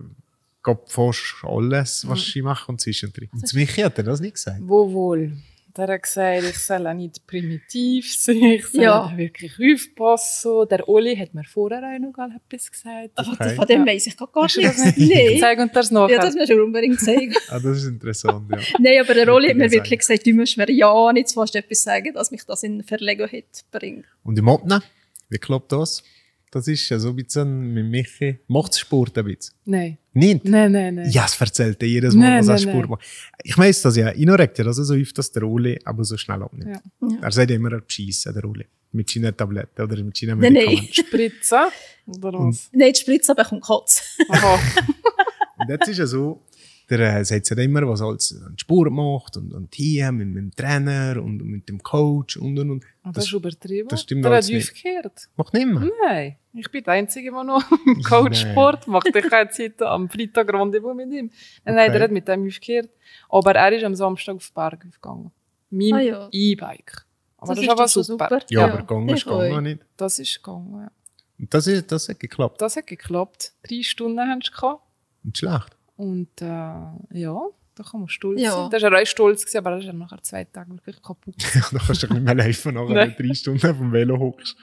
Gott 0.62 0.92
fast 0.92 1.44
alles, 1.44 2.08
was 2.08 2.24
sie 2.24 2.44
machen 2.44 2.74
und 2.74 2.82
zwischendrin. 2.82 3.30
Und 3.32 3.48
zu 3.48 3.58
Michi 3.58 3.82
hat 3.82 3.98
er 3.98 4.04
das 4.04 4.20
nicht 4.20 4.36
gesagt. 4.36 4.60
Wo 4.62 4.92
wohl? 4.92 5.38
Hat 5.80 6.04
gesagt, 6.04 6.44
ich 6.44 6.58
soll 6.58 6.86
auch 6.88 6.94
nicht 6.94 7.26
primitiv 7.26 8.14
sein, 8.16 8.36
ich 8.44 8.66
soll 8.68 8.84
Ja. 8.84 9.04
auch 9.06 9.18
wirklich 9.18 9.54
aufpassen. 9.60 10.68
Der 10.70 10.88
Oli 10.90 11.16
hat 11.16 11.34
mir 11.34 11.44
vorher 11.46 11.80
auch 11.84 12.00
noch 12.00 12.16
mal 12.18 12.30
etwas 12.36 12.72
gesagt. 12.72 13.10
Okay. 13.16 13.56
Von 13.56 13.66
dem 13.68 13.86
Ja. 13.86 13.94
weiss 13.94 14.08
ich 14.08 14.18
gar, 14.18 14.30
das 14.34 14.56
nichts. 14.58 14.98
nicht? 14.98 15.14
Nein. 15.16 15.38
Zeig 15.40 15.60
uns 15.60 15.72
das 15.74 15.92
nachher. 15.92 16.16
Ja, 16.16 16.22
das 16.22 16.36
musst 16.36 16.50
du 16.50 16.64
unbedingt 16.64 17.00
zeigen. 17.00 17.34
Ah, 17.50 17.60
das 17.60 17.78
ist 17.78 17.86
interessant, 17.86 18.50
ja. 18.52 18.58
Nein, 18.80 19.00
aber 19.02 19.14
der 19.14 19.28
Rolli 19.28 19.50
hat 19.50 19.58
mir 19.58 19.72
wirklich 19.72 20.00
gesagt, 20.00 20.26
du 20.26 20.34
musst 20.34 20.58
mir 20.58 20.70
ja 20.72 21.14
nicht 21.14 21.32
fast 21.32 21.56
etwas 21.56 21.84
sagen, 21.84 22.14
dass 22.14 22.32
mich 22.32 22.44
das 22.46 22.64
in 22.64 22.84
Verlegenheit 22.84 23.46
bringt. 23.72 24.06
Und 24.24 24.38
im 24.38 24.46
Motna, 24.46 24.82
wie 25.30 25.38
klappt 25.38 25.72
das? 25.72 26.04
Das 26.52 26.68
ist 26.68 26.90
ja 26.90 26.98
so 26.98 27.10
ein 27.10 27.16
bisschen 27.16 27.74
mit 27.74 27.86
Michi. 27.86 28.40
Macht 28.48 28.76
Sport 28.76 29.18
ein 29.20 29.26
bisschen? 29.26 29.54
Nein. 29.66 29.98
Nicht? 30.14 30.46
Nein, 30.46 30.72
nein, 30.72 30.96
nein. 30.96 31.10
Ja, 31.12 31.26
es 31.26 31.40
erzählt 31.40 31.82
er 31.82 31.88
jedes 31.88 32.16
Mal, 32.16 32.22
Nein, 32.22 32.40
was 32.40 32.48
er 32.48 32.54
nein, 32.54 32.62
Sport 32.64 32.76
nein. 32.82 32.90
macht. 32.90 33.06
Ich 33.44 33.58
weiss 33.58 33.82
das 33.84 33.96
ja. 33.96 34.12
Ich 34.14 34.28
regt 34.28 34.58
ja 34.58 34.64
das 34.64 34.78
so 34.78 34.94
oft, 34.96 35.18
dass 35.18 35.32
der 35.32 35.44
Oli 35.44 35.80
aber 35.86 36.04
so 36.04 36.18
schnell 36.18 36.42
abnimmt. 36.42 36.76
Ja. 37.02 37.08
Ja. 37.08 37.18
Er 37.22 37.32
sagt 37.32 37.52
immer, 37.52 37.72
er 37.72 37.82
beschissen, 37.82 38.34
der 38.34 38.44
Oli. 38.46 38.66
Mit 38.92 39.10
seinen 39.10 39.38
Tabletten 39.38 39.82
oder 39.84 40.04
mit 40.04 40.18
seinen 40.18 40.40
Nein, 40.40 40.54
nein. 40.54 40.66
Medikamenten. 40.66 40.94
Spritze? 41.06 41.60
Oder 42.08 42.40
was? 42.40 42.70
Nein, 42.74 42.94
die 42.94 43.00
Spritze 43.00 43.36
bekommt 43.36 43.62
Kotz. 43.62 44.18
Aha. 44.30 44.60
Und 45.60 45.70
jetzt 45.70 45.88
ist 45.90 45.98
ja 46.00 46.08
so, 46.08 46.42
der 46.90 47.18
äh, 47.20 47.24
sagt 47.24 47.48
ja 47.52 47.58
immer, 47.58 47.88
was 47.88 48.02
er 48.02 48.08
alles 48.08 48.36
an 48.44 48.58
Sport 48.58 48.92
macht 48.92 49.38
und, 49.38 49.54
und 49.54 49.76
hier 49.76 50.12
mit, 50.12 50.28
mit 50.30 50.38
dem 50.38 50.52
Trainer 50.56 51.22
und 51.22 51.38
mit 51.44 51.70
dem 51.70 51.84
Coach 51.84 52.38
und 52.38 52.58
und 52.58 52.72
und. 52.72 52.86
Ah, 53.04 53.12
Das 53.12 53.26
ist 53.26 53.34
übertrieben. 53.34 53.88
das 53.90 54.02
stimmt 54.02 54.26
Der 54.26 54.32
hat 54.32 54.44
aufgehört. 54.44 55.30
Macht 55.36 55.54
nicht 55.54 55.68
mehr. 55.68 55.88
Nein. 56.08 56.36
Ich 56.54 56.70
bin 56.72 56.84
die 56.84 56.90
Einzige, 56.90 57.30
die 57.32 57.46
noch 57.46 57.64
Coachsport 58.10 58.88
macht. 58.88 59.08
Ich 59.16 59.26
habe 59.26 59.44
jetzt 59.44 59.60
heute 59.60 59.88
am 59.88 60.10
Freitag 60.10 60.52
Rendezvous 60.52 60.96
mit 60.96 61.12
ihm. 61.12 61.30
Nein, 61.64 61.76
nein, 61.76 61.84
Okay. 61.90 61.92
der 61.94 62.02
hat 62.04 62.12
mit 62.12 62.28
dem 62.28 62.48
aufgehört. 62.48 62.90
Aber 63.30 63.56
er 63.56 63.72
ist 63.72 63.84
am 63.84 63.96
Samstag 63.96 64.36
auf 64.36 64.48
den 64.50 64.54
Berg 64.56 64.86
aufgegangen. 64.88 65.32
Mein 65.70 65.94
Ah, 65.94 66.00
ja. 66.00 66.30
E-Bike. 66.32 67.06
Aber 67.38 67.56
das, 67.56 67.56
Das 67.56 67.64
ist 67.66 67.70
aber 67.72 67.88
super. 67.88 68.04
super. 68.04 68.40
Ja, 68.50 68.62
Ja, 68.62 68.66
aber 68.74 68.78
gegangen 68.80 69.10
ist 69.10 69.24
gegangen 69.26 69.54
auch. 69.58 69.62
nicht. 69.62 69.82
Das 69.96 70.20
ist 70.20 70.36
gegangen, 70.44 70.82
ja. 70.82 70.92
Und 71.38 71.54
das, 71.54 71.68
ist, 71.68 71.92
das 71.92 72.10
hat 72.10 72.20
geklappt. 72.20 72.60
Das 72.62 72.76
hat 72.76 72.88
geklappt. 72.88 73.54
Drei 73.64 73.82
Stunden 73.84 74.20
haben 74.20 74.42
sie 74.44 74.52
gehabt. 74.52 74.82
Nicht 75.24 75.38
schlecht. 75.38 75.78
Und 75.96 76.30
äh, 76.42 76.46
ja, 76.46 77.40
da 77.76 77.84
kann 77.84 78.00
man 78.02 78.10
stolz 78.10 78.42
Ja. 78.42 78.52
sein. 78.52 78.70
Da 78.72 78.82
war 78.82 78.92
er 78.94 79.02
auch 79.04 79.06
stolz, 79.08 79.42
gewesen, 79.44 79.58
aber 79.60 79.72
er 79.72 79.78
ist 79.78 79.88
dann 79.88 79.98
nachher 80.00 80.22
zwei 80.24 80.44
Tage 80.46 80.72
wirklich 80.72 81.02
kaputt. 81.02 81.36
da 81.72 81.78
kannst 81.80 82.04
du 82.04 82.14
nicht 82.14 82.24
mehr 82.24 82.36
laufen, 82.36 82.74
nachher 82.74 83.08
drei 83.10 83.34
Stunden 83.34 83.66
auf 83.70 83.78
dem 83.78 83.92
Velo 83.94 84.18
hockst. 84.20 84.58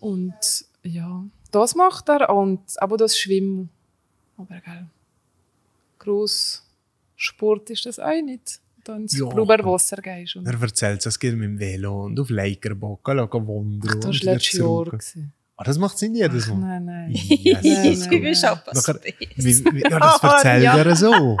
Und 0.00 0.34
ja, 0.84 1.24
das 1.50 1.74
macht 1.74 2.08
er 2.08 2.30
und 2.30 2.60
aber 2.76 2.96
das 2.96 3.18
Schwimmen. 3.18 3.68
Aber 4.36 4.60
gell, 4.60 4.86
gross 5.98 6.62
Sport 7.16 7.70
ist 7.70 7.86
das 7.86 7.98
auch 7.98 8.22
nicht. 8.22 8.60
Dann 8.84 9.02
ins 9.02 9.16
Ja. 9.18 9.26
Wasser 9.64 9.96
gehst. 9.96 10.36
Und 10.36 10.46
Er 10.46 10.60
erzählt, 10.60 11.04
es 11.06 11.18
geht 11.18 11.32
mit 11.34 11.44
dem 11.44 11.58
Velo 11.58 12.04
und 12.04 12.20
auf 12.20 12.28
gehen 13.30 13.46
wandern. 13.48 13.80
das 14.00 14.04
und 14.04 14.26
war 14.26 14.34
letztes 14.34 14.58
Jahr. 14.58 14.84
gewesen. 14.84 15.32
Ah, 15.56 15.64
das 15.64 15.78
macht 15.78 15.96
Sinn 15.96 16.14
jedes 16.14 16.44
Ach, 16.50 16.54
Mal. 16.54 16.80
nein, 16.80 16.84
nein. 16.84 17.10
Yes. 17.12 17.62
Nein, 17.62 17.92
Ich 17.92 18.08
auch 18.44 18.58
was 18.66 18.86
Nachher- 18.88 19.00
Wie, 19.36 19.64
wie, 19.72 19.80
ja, 19.82 19.98
das 20.00 20.22
erzählt 20.22 20.64
Ja. 20.64 20.76
er 20.76 20.96
so. 20.96 21.36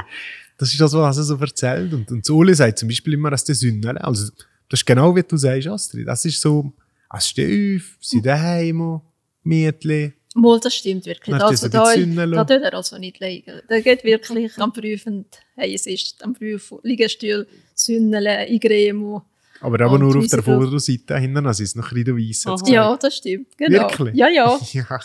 Das 0.56 0.70
ist 0.72 0.80
das, 0.80 0.92
was 0.94 1.16
er 1.18 1.22
so 1.24 1.36
erzählt. 1.36 1.92
Und, 1.92 2.10
und 2.12 2.24
Uli 2.30 2.54
sagt 2.54 2.78
zum 2.78 2.88
Beispiel 2.88 3.14
immer, 3.14 3.30
dass 3.30 3.44
der 3.44 3.56
Sünnele, 3.56 4.02
also 4.02 4.30
das 4.68 4.80
ist 4.80 4.86
genau 4.86 5.14
wie 5.14 5.22
du 5.22 5.36
sagst, 5.36 5.66
Astrid, 5.66 6.06
das 6.06 6.24
ist 6.24 6.40
so, 6.40 6.72
es 7.12 7.28
steht 7.28 7.80
auf, 7.82 7.96
sie 8.00 8.22
daheim, 8.22 9.00
Mietli. 9.44 10.12
Mal, 10.34 10.58
das 10.58 10.74
stimmt 10.74 11.06
wirklich. 11.06 11.36
Dann 11.36 11.42
Also, 11.42 11.68
da, 11.68 11.94
da 11.94 12.44
tut 12.44 12.62
er 12.62 12.74
also 12.74 12.98
nicht 12.98 13.20
liegen. 13.20 13.60
Der 13.70 13.82
geht 13.82 14.02
wirklich 14.02 14.58
am 14.58 14.72
Prüfen, 14.72 15.26
hey, 15.54 15.74
es 15.74 15.86
ist 15.86 16.22
am 16.24 16.34
Prüfen, 16.34 16.78
Liegestuhl, 16.82 17.46
Sünnele, 17.74 18.46
in 18.46 18.58
Gremo. 18.58 19.22
Aber 19.60 19.80
aber 19.80 19.94
Und 19.94 20.00
nur 20.00 20.18
auf 20.18 20.26
der 20.26 20.42
Vorderseite 20.42 21.18
hinten, 21.18 21.46
also 21.46 21.62
ist 21.62 21.76
noch 21.76 21.90
ein 21.92 22.04
bisschen 22.04 22.18
weiss. 22.18 22.68
Ja, 22.68 22.96
das 22.96 23.16
stimmt. 23.16 23.56
Genau. 23.56 23.82
Wirklich? 23.82 24.14
Ja, 24.16 24.28
ja. 24.28 24.58
ja. 24.72 24.98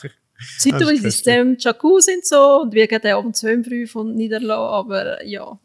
Zeitweise 0.57 1.07
ist 1.07 1.25
dem 1.25 1.55
Jacuzzi 1.59 2.15
und 2.15 2.25
so 2.25 2.61
und 2.63 2.73
wir 2.73 2.87
gehen 2.87 2.99
dann 3.03 3.13
abends 3.13 3.43
um 3.43 3.63
12 3.63 3.67
Uhr 3.67 3.87
von 3.87 4.15
niederlassen, 4.15 4.51
aber 4.51 5.25
ja. 5.25 5.59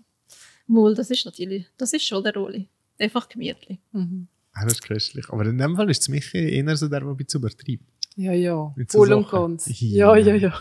Mal, 0.66 0.94
das 0.94 1.10
ist 1.10 1.24
natürlich, 1.24 1.66
das 1.76 1.92
ist 1.92 2.06
schon 2.06 2.22
der 2.22 2.34
Rolle. 2.34 2.66
Einfach 2.98 3.28
gemütlich. 3.28 3.78
Mhm. 3.92 4.28
Ah, 4.52 4.64
das 4.64 4.74
ist 4.74 4.82
köstlich. 4.82 5.28
Aber 5.30 5.44
in 5.46 5.58
dem 5.58 5.74
Fall 5.76 5.90
ist 5.90 6.02
es 6.02 6.08
mich 6.08 6.32
eher 6.34 6.76
so 6.76 6.88
der, 6.88 7.00
der 7.00 7.08
ein 7.08 7.16
bisschen 7.16 7.40
übertreibt. 7.40 7.82
Ja, 8.16 8.33
ja. 8.33 8.74
Voll 8.88 9.12
und 9.12 9.29
ganz. 9.29 9.68
Ja. 9.81 10.16
Ja, 10.16 10.35
ja. 10.35 10.55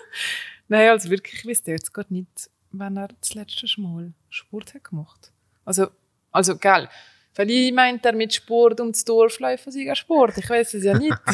Nein, 0.68 0.90
also 0.90 1.10
wirklich, 1.10 1.40
ich 1.40 1.46
wüsste 1.46 1.70
jetzt 1.70 1.92
gerade 1.92 2.12
nicht, 2.12 2.50
wann 2.72 2.96
er 2.96 3.08
das 3.20 3.34
letzte 3.34 3.66
Mal 3.80 4.12
Sport 4.30 4.74
hat 4.74 4.84
gemacht. 4.84 5.32
Also, 5.64 5.88
also, 6.32 6.56
gell. 6.56 6.88
Vielleicht 7.32 7.74
meint 7.74 8.04
er 8.06 8.14
mit 8.14 8.32
Sport 8.32 8.80
ums 8.80 9.04
Dorf 9.04 9.38
laufen, 9.40 9.70
sie 9.70 9.90
Sport. 9.94 10.38
Ich 10.38 10.48
weiß 10.48 10.74
es 10.74 10.84
ja 10.84 10.96
nicht. 10.98 11.16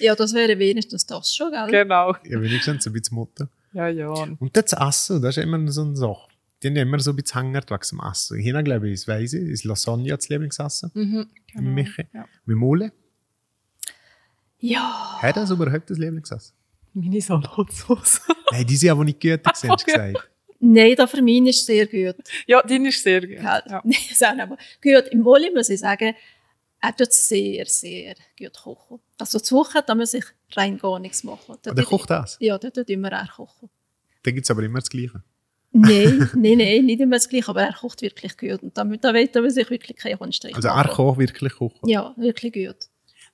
Ja, 0.00 0.14
das 0.14 0.32
wäre 0.32 0.56
wenigstens 0.58 1.06
das 1.06 1.34
schon, 1.34 1.50
gell? 1.50 1.66
genau. 1.66 2.14
Ja, 2.24 2.40
wenigstens 2.40 2.84
so 2.84 2.90
ein 2.90 2.92
bisschen 2.92 3.16
Motto. 3.16 3.46
Ja, 3.72 3.88
ja. 3.88 4.08
Und 4.08 4.56
das 4.56 4.72
Essen, 4.72 5.20
das 5.20 5.36
ist 5.36 5.42
immer 5.42 5.66
so 5.72 5.82
eine 5.82 5.96
Sache. 5.96 6.28
Die 6.62 6.68
haben 6.68 6.76
ja 6.76 6.82
immer 6.82 7.00
so 7.00 7.10
ein 7.10 7.16
bisschen 7.16 7.42
hängert 7.42 7.70
wegen 7.70 7.80
dem 7.90 8.00
Essen. 8.08 8.38
Hier, 8.38 8.62
glaube 8.62 8.86
ich, 8.88 8.94
ist 8.94 9.08
weiss 9.08 9.32
ich, 9.32 9.42
ist 9.42 9.64
Lasagne 9.64 10.14
das 10.14 10.28
Lieblingsessen. 10.28 10.90
Mhm, 10.94 11.26
genau. 11.52 11.70
Michi. 11.70 12.06
Ja. 12.12 12.26
Mit 12.44 12.56
Mole. 12.56 12.92
Ja. 14.60 15.18
Hat 15.20 15.36
das 15.36 15.50
überhaupt 15.50 15.88
das 15.90 15.98
Lieblingsessen? 15.98 16.54
Meine 16.94 17.20
Salatsauce. 17.20 18.20
Nein, 18.52 18.66
die 18.66 18.76
sind 18.76 18.90
aber 18.90 19.04
nicht 19.04 19.20
gut, 19.22 19.40
hast 19.44 19.64
du 19.64 19.68
gesagt. 19.68 20.28
Nein, 20.60 20.94
da 20.96 21.06
für 21.06 21.22
mich 21.22 21.46
ist 21.46 21.66
sehr 21.66 21.86
gut. 21.86 22.16
ja, 22.46 22.60
die 22.62 22.76
ist 22.88 23.02
sehr 23.02 23.20
gut. 23.20 23.30
Gell? 23.30 23.42
Ja. 23.42 23.62
Nein, 23.84 23.96
das 24.10 24.22
auch 24.22 24.34
nicht. 24.34 24.82
Gut, 24.82 25.12
im 25.12 25.20
Moli 25.20 25.50
muss 25.54 25.68
ich 25.68 25.78
sagen, 25.80 26.14
er 26.80 26.96
tut 26.96 27.12
sehr, 27.12 27.66
sehr 27.66 28.14
gut 28.38 28.54
kochen. 28.60 28.98
Also 29.18 29.38
zu 29.38 29.56
Woche, 29.56 29.82
da 29.86 29.94
muss 29.94 30.14
ich 30.14 30.24
rein 30.56 30.78
gar 30.78 30.98
nichts 30.98 31.22
machen. 31.24 31.56
Da 31.62 31.70
Oder 31.70 31.82
tut- 31.82 31.90
kocht 31.90 32.10
das? 32.10 32.36
Ja, 32.40 32.58
der 32.58 32.72
tut 32.72 32.88
immer 32.90 33.12
er 33.12 33.28
kochen. 33.28 33.68
Dann 34.24 34.34
gibt 34.34 34.44
es 34.46 34.50
aber 34.50 34.62
immer 34.64 34.80
das 34.80 34.90
Gleiche. 34.90 35.22
Nein, 35.70 36.30
nein, 36.34 36.58
nein, 36.58 36.84
nicht 36.86 37.00
immer 37.00 37.16
das 37.16 37.28
Gleiche, 37.28 37.48
aber 37.50 37.62
er 37.62 37.74
kocht 37.74 38.00
wirklich 38.02 38.36
gut. 38.36 38.62
Und 38.62 38.76
damit 38.76 39.04
da 39.04 39.12
will 39.14 39.28
er 39.32 39.50
sich 39.50 39.70
wirklich 39.70 39.96
keine 39.96 40.18
Handstrich 40.18 40.56
Also 40.56 40.68
er 40.68 40.88
kocht 40.88 41.18
wirklich 41.18 41.52
kochen. 41.52 41.88
Ja, 41.88 42.14
wirklich 42.16 42.52
gut. 42.52 42.76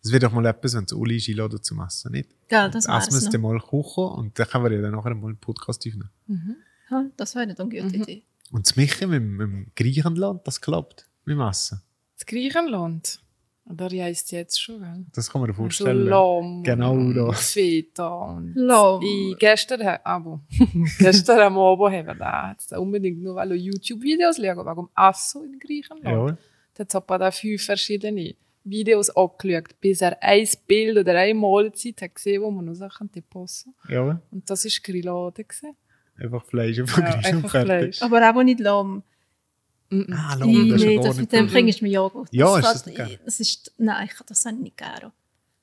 Das 0.04 0.12
wäre 0.12 0.20
doch 0.20 0.32
mal 0.32 0.44
etwas, 0.46 0.74
wenn 0.76 0.84
es 0.84 0.92
Uli 0.92 1.16
ist 1.16 1.28
einladen 1.30 1.62
zum 1.62 1.80
Essen, 1.80 2.12
nicht? 2.12 2.28
Gell, 2.48 2.70
das 2.70 2.84
Das 2.84 2.88
wäre 2.88 2.98
Essen 2.98 3.14
müsste 3.14 3.38
mal 3.38 3.58
kochen 3.58 4.04
und 4.18 4.38
dann 4.38 4.46
können 4.46 4.64
wir 4.64 4.72
ja 4.72 4.82
dann 4.82 4.92
nachher 4.92 5.14
mal 5.14 5.28
einen 5.28 5.38
Podcast 5.38 5.80
aufnehmen. 5.86 6.10
Ja, 6.90 7.06
das 7.16 7.34
wäre 7.34 7.44
eine 7.44 7.54
gute 7.54 7.82
Mhm. 7.82 7.94
Idee. 8.02 8.22
Und 8.52 8.66
das 8.66 8.76
Michi 8.76 9.06
mit, 9.06 9.22
mit 9.22 9.40
dem 9.40 9.66
Griechenland, 9.74 10.46
das 10.46 10.60
klappt 10.60 11.06
mit 11.24 11.36
dem 11.36 11.40
Essen. 11.40 11.80
Das 12.18 12.26
Griechenland. 12.26 13.20
Da 13.66 13.86
reist 13.86 14.30
jetzt 14.30 14.60
schon, 14.60 14.80
gell? 14.80 15.06
Das 15.14 15.30
kann 15.30 15.40
man 15.40 15.48
sich 15.48 15.56
So 15.56 15.62
vorstellen. 15.62 16.04
Lamm. 16.06 16.62
Genau 16.64 16.92
und 16.92 17.14
da. 17.14 17.32
Feta 17.32 18.08
und 18.08 18.52
Lamm. 18.54 19.00
Ich, 19.02 19.38
gestern, 19.38 19.80
aber, 20.04 20.40
gestern 20.98 21.40
am 21.40 21.56
Abend 21.56 21.94
haben 21.94 22.06
wir 22.06 22.14
da 22.14 22.54
unbedingt 22.78 23.22
nur 23.22 23.36
weil 23.36 23.54
YouTube-Videos 23.54 24.36
schauen, 24.36 24.58
wegen 24.58 24.74
dem 24.76 24.88
Essen 24.94 25.44
in 25.54 25.58
Griechenland. 25.58 26.04
Ja. 26.30 26.36
Da 26.74 26.80
hat 26.84 26.94
es 26.94 27.18
da 27.18 27.30
fünf 27.30 27.64
verschiedene 27.64 28.34
Videos 28.64 29.10
angeschaut, 29.10 29.78
bis 29.80 30.00
er 30.00 30.22
ein 30.22 30.48
Bild 30.66 30.96
oder 30.98 31.18
eine 31.18 31.34
Mahlzeit 31.34 32.00
hat 32.02 32.14
gesehen, 32.14 32.42
wo 32.42 32.50
man 32.50 32.64
noch 32.64 32.74
Sachen 32.74 33.10
posten 33.28 33.74
ja. 33.88 34.20
Und 34.30 34.48
das 34.48 34.64
war 34.64 34.72
Grillade. 34.82 35.44
Einfach 36.16 36.44
Fleisch 36.44 36.78
und 36.78 36.88
Ja, 36.90 36.94
Griechen 36.94 37.16
und 37.18 37.26
einfach 37.26 37.50
fertig. 37.50 37.96
Fleisch. 37.98 38.02
Aber 38.02 38.30
auch 38.30 38.42
nicht 38.42 38.60
Lamm. 38.60 39.02
Ah, 39.92 39.94
Ich, 40.34 40.38
Lamm, 40.40 40.68
das 40.70 40.80
ist 40.80 40.84
ja 40.84 40.88
nee, 40.88 40.96
das 40.96 41.04
nicht 41.06 41.18
mit 41.20 41.32
dem 41.32 41.46
bringst 41.46 41.80
du 41.80 41.84
mich 41.84 41.92
ja 41.92 42.08
gut. 42.08 42.28
Ja, 42.32 42.56
ist 42.58 42.64
das, 42.64 42.82
das 42.84 43.18
das 43.24 43.40
ist, 43.40 43.72
Nein, 43.78 44.06
ich 44.10 44.14
kann 44.16 44.26
das 44.28 44.46
auch 44.46 44.50
nicht 44.52 44.76
gerne. 44.76 45.12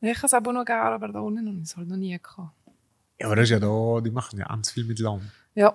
Ich 0.02 0.18
habe 0.18 0.26
es 0.28 0.34
aber 0.34 0.54
noch 0.54 0.66
gerne, 0.66 0.96
aber 0.96 1.08
da 1.10 1.20
unten 1.20 1.44
noch 1.46 1.52
nicht. 1.52 1.64
Das 1.66 1.76
habe 1.76 1.86
ich 1.86 1.90
noch 1.90 1.98
nie 1.98 2.18
gehabt. 2.22 2.52
Ja, 3.20 3.28
aber 3.28 3.36
das 3.36 3.44
ist 3.46 3.50
ja 3.52 3.60
da, 3.60 4.02
die 4.02 4.12
machen 4.12 4.40
ja 4.40 4.46
ganz 4.48 4.72
viel 4.72 4.84
mit 4.86 5.00
Lamm. 5.00 5.22
Ja, 5.56 5.74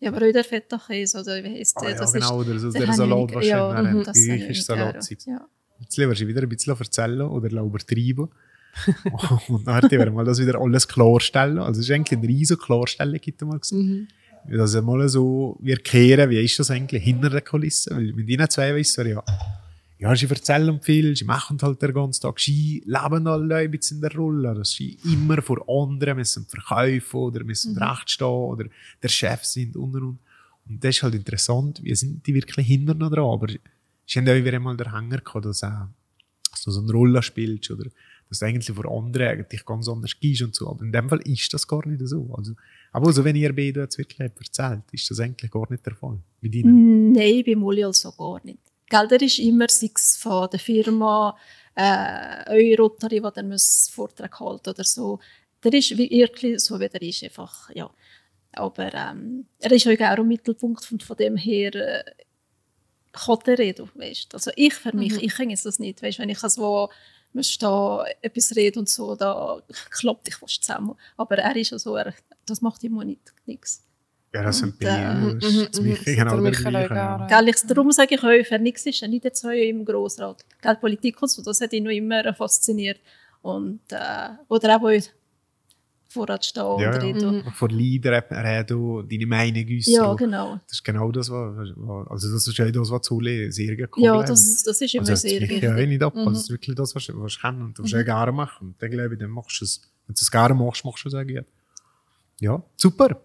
Ja, 0.00 0.10
aber 0.12 0.26
auch 0.26 0.32
der 0.32 0.44
Feta-Käse, 0.44 1.20
oder 1.20 1.42
wie 1.44 1.58
heisst 1.58 1.76
Ah, 1.76 1.80
der? 1.82 1.90
ja, 1.90 1.96
das 1.98 2.12
genau, 2.12 2.38
oder 2.40 2.58
so 2.58 2.70
der 2.70 2.92
Salat, 2.92 3.18
nicht- 3.26 3.34
was 3.34 3.46
ja, 3.46 3.74
wäre. 3.74 3.94
mhm, 3.94 4.04
das 4.04 4.64
Salatzeit. 4.64 5.24
gerne. 5.24 5.38
Ja. 5.40 5.48
Jetzt 5.80 5.96
du 5.96 6.28
wieder 6.28 6.42
ein 6.42 6.48
bisschen 6.48 6.76
erzählen 6.76 7.22
oder 7.22 7.62
übertreiben. 7.62 8.28
und 9.48 9.66
dann 9.66 9.90
werden 9.90 10.14
wir 10.14 10.24
das 10.24 10.40
wieder 10.40 10.60
alles 10.60 10.86
klarstellen. 10.86 11.58
Also 11.58 11.80
es 11.80 11.88
ist 11.88 11.94
eigentlich 11.94 12.18
eine 12.18 12.28
riesige 12.28 12.60
Klarstellung, 12.60 13.18
gibt 13.20 13.40
mal 13.42 13.58
gesehen. 13.58 14.08
Dass 14.48 14.74
wir 14.74 14.82
mal 14.82 15.08
so, 15.08 15.56
wir 15.60 15.76
kehren, 15.78 16.30
wie 16.30 16.42
ist 16.42 16.58
das 16.58 16.70
eigentlich 16.70 17.02
hinter 17.02 17.28
der 17.28 17.40
Kulisse? 17.40 17.90
Weil 17.90 18.12
mit 18.12 18.28
ihnen 18.28 18.48
zwei 18.48 18.74
wissen 18.74 19.04
wir 19.04 19.12
ja, 19.14 19.24
ja, 19.98 20.14
sie 20.14 20.26
erzählen 20.26 20.80
viel, 20.80 21.16
sie 21.16 21.24
machen 21.24 21.58
halt 21.60 21.82
den 21.82 21.92
ganzen 21.92 22.22
Tag, 22.22 22.38
sie 22.38 22.84
leben 22.86 23.26
alle 23.26 23.56
ein 23.56 23.70
bisschen 23.70 23.96
in 23.96 24.02
der 24.02 24.14
Rolle, 24.14 24.54
dass 24.54 24.70
sie 24.70 24.96
immer 25.04 25.42
vor 25.42 25.68
anderen 25.68 26.16
müssen 26.16 26.46
verkaufen 26.46 27.16
oder 27.16 27.42
müssen 27.42 27.76
recht 27.76 28.08
stehen 28.08 28.26
oder 28.28 28.66
der 29.02 29.08
Chef 29.08 29.44
sind 29.44 29.76
und 29.76 29.96
und 29.96 30.02
und. 30.02 30.18
Und 30.68 30.84
das 30.84 30.96
ist 30.96 31.02
halt 31.02 31.14
interessant, 31.14 31.82
wie 31.82 31.94
sind 31.96 32.24
die 32.26 32.34
wirklich 32.34 32.66
hinter 32.66 32.94
dran, 32.94 33.12
aber 33.18 33.48
haben 34.16 34.28
auch 34.28 34.34
wieder 34.34 34.54
einmal 34.54 34.76
den 34.76 34.92
Hänger 34.92 35.18
gehabt, 35.18 35.44
dass, 35.44 35.62
äh, 35.62 35.70
dass 36.50 36.62
du 36.62 36.70
so 36.70 36.80
eine 36.80 36.92
Rolle 36.92 37.22
spielst 37.22 37.70
oder 37.70 37.90
dass 38.28 38.40
du 38.40 38.46
eigentlich 38.46 38.74
vor 38.74 38.90
anderen 38.90 39.28
eigentlich 39.28 39.64
ganz 39.64 39.88
anders 39.88 40.18
gehst 40.20 40.42
und 40.42 40.54
so. 40.54 40.68
Aber 40.68 40.84
in 40.84 40.92
dem 40.92 41.08
Fall 41.08 41.20
ist 41.24 41.52
das 41.52 41.66
gar 41.66 41.86
nicht 41.86 42.06
so. 42.06 42.34
Also, 42.36 42.52
aber 42.92 43.12
so, 43.12 43.24
wenn 43.24 43.36
ihr 43.36 43.54
beide 43.54 43.80
jetzt 43.80 43.98
wirklich 43.98 44.20
erzählt, 44.20 44.82
ist 44.92 45.10
das 45.10 45.20
eigentlich 45.20 45.50
gar 45.50 45.70
nicht 45.70 45.84
der 45.84 45.94
Fall. 45.94 46.18
Mit 46.40 46.54
ihnen. 46.54 47.12
Nein, 47.12 47.42
bei 47.44 47.56
Muli 47.56 47.84
also 47.84 48.12
gar 48.12 48.44
nicht. 48.44 48.58
Gell, 48.88 49.08
der 49.08 49.22
ist 49.22 49.38
immer, 49.38 49.66
sei 49.68 49.90
von 50.18 50.48
der 50.50 50.60
Firma, 50.60 51.36
äh, 51.74 52.44
Eurotari, 52.48 53.20
die 53.20 53.30
dann 53.34 53.56
Vortrag 53.90 54.40
halten 54.40 54.70
oder 54.70 54.84
so. 54.84 55.20
Der 55.62 55.74
ist 55.74 55.96
wirklich 55.96 56.60
so, 56.60 56.78
wie 56.80 56.88
der 56.88 57.02
ist, 57.02 57.22
einfach, 57.22 57.70
ja. 57.74 57.90
Aber 58.52 58.92
ähm, 58.94 59.46
er 59.58 59.72
ist 59.72 59.86
auch 59.86 60.18
im 60.18 60.28
Mittelpunkt 60.28 60.90
und 60.90 61.02
von 61.02 61.16
dem 61.16 61.36
her 61.36 61.74
äh, 61.74 62.04
reden, 63.58 63.90
weißt 63.94 64.34
Also 64.34 64.50
ich 64.56 64.74
für 64.74 64.94
mich, 64.94 65.12
Mhm. 65.14 65.20
ich 65.22 65.34
kann 65.34 65.50
jetzt 65.50 65.66
das 65.66 65.78
nicht, 65.78 66.02
weißt 66.02 66.18
Wenn 66.18 66.28
ich 66.28 66.42
also 66.42 66.88
muss 67.32 67.58
da 67.58 68.04
etwas 68.22 68.54
reden 68.56 68.80
und 68.80 68.88
so, 68.88 69.14
da 69.14 69.60
klappt 69.90 70.28
ich 70.28 70.34
fast 70.36 70.64
zusammen. 70.64 70.94
Aber 71.16 71.36
er 71.38 71.56
ist 71.56 71.70
ja 71.70 71.78
so, 71.78 71.96
er, 71.96 72.14
das 72.46 72.60
macht 72.62 72.82
ihm 72.84 72.98
auch 72.98 73.04
nicht 73.04 73.32
nichts. 73.46 73.84
Ja, 74.34 74.42
das 74.42 74.58
sind 74.58 74.78
äh. 74.78 75.38
Das 75.40 75.54
ist 75.54 75.80
mhm, 75.80 75.92
mich 76.44 76.60
mhm. 76.60 76.88
genau. 76.88 77.26
Gell, 77.26 77.48
ich, 77.48 77.56
darum 77.66 77.90
sage 77.92 78.14
ich 78.14 78.22
euch, 78.22 78.46
für 78.46 78.58
nichts 78.58 78.84
ist 78.84 79.02
er 79.02 79.08
nicht 79.08 79.24
jetzt 79.24 79.42
im 79.44 79.84
Grossrat. 79.84 80.44
Gell, 80.60 80.76
Politik 80.76 81.20
und 81.22 81.30
so, 81.30 81.42
das 81.42 81.60
hat 81.60 81.72
ihn 81.72 81.84
noch 81.84 81.90
immer 81.90 82.34
fasziniert. 82.34 83.00
Und, 83.40 83.80
äh, 83.90 84.30
oder 84.48 84.76
auch 84.76 84.90
vorrat 86.08 86.44
stehen 86.44 86.62
und 86.62 86.80
Ja, 86.80 86.92
ja. 86.92 86.98
reden. 86.98 87.42
Und 87.42 87.54
Vor 87.54 87.68
Leader 87.68 88.24
reden, 88.30 89.08
deine 89.08 89.26
Meinung 89.26 89.64
äußern. 89.70 89.94
Ja, 89.94 90.14
genau. 90.14 90.60
Das 90.66 90.78
ist 90.78 90.84
genau 90.84 91.12
das, 91.12 91.30
was, 91.30 91.54
was- 91.76 92.08
also 92.10 92.32
das 92.32 92.48
ist 92.48 92.56
ja 92.56 92.70
das, 92.70 92.90
was 92.90 93.02
Zule 93.02 93.52
sehr 93.52 93.76
gut 93.76 94.02
Ja, 94.02 94.22
das, 94.22 94.62
das 94.64 94.80
ist 94.80 94.94
immer 94.94 95.08
also, 95.08 95.14
sehr 95.28 95.40
wichtig. 95.42 95.62
ja 95.62 95.74
nicht 95.74 96.02
ab. 96.02 96.14
Mhm. 96.14 96.20
Also, 96.20 96.30
das 96.32 96.40
ist 96.44 96.50
wirklich 96.50 96.74
das, 96.76 96.94
was 96.94 97.06
du, 97.06 97.12
kannst 97.40 97.42
und 97.44 97.78
was 97.78 97.90
du 97.90 98.00
auch 98.00 98.04
gerne 98.04 98.32
machst. 98.32 98.60
Und 98.60 98.74
dann 98.80 98.90
glaube 98.90 99.14
ich, 99.14 99.20
dann 99.20 99.30
machst 99.30 99.60
du 99.60 99.64
es, 99.64 99.82
wenn 100.06 100.14
du 100.14 100.20
es 100.20 100.30
gerne 100.30 100.54
machst, 100.54 100.84
machst 100.84 101.04
du 101.04 101.08
es 101.08 101.14
auch 101.14 101.22
gut. 101.26 101.44
Ja, 102.40 102.62
super. 102.76 103.20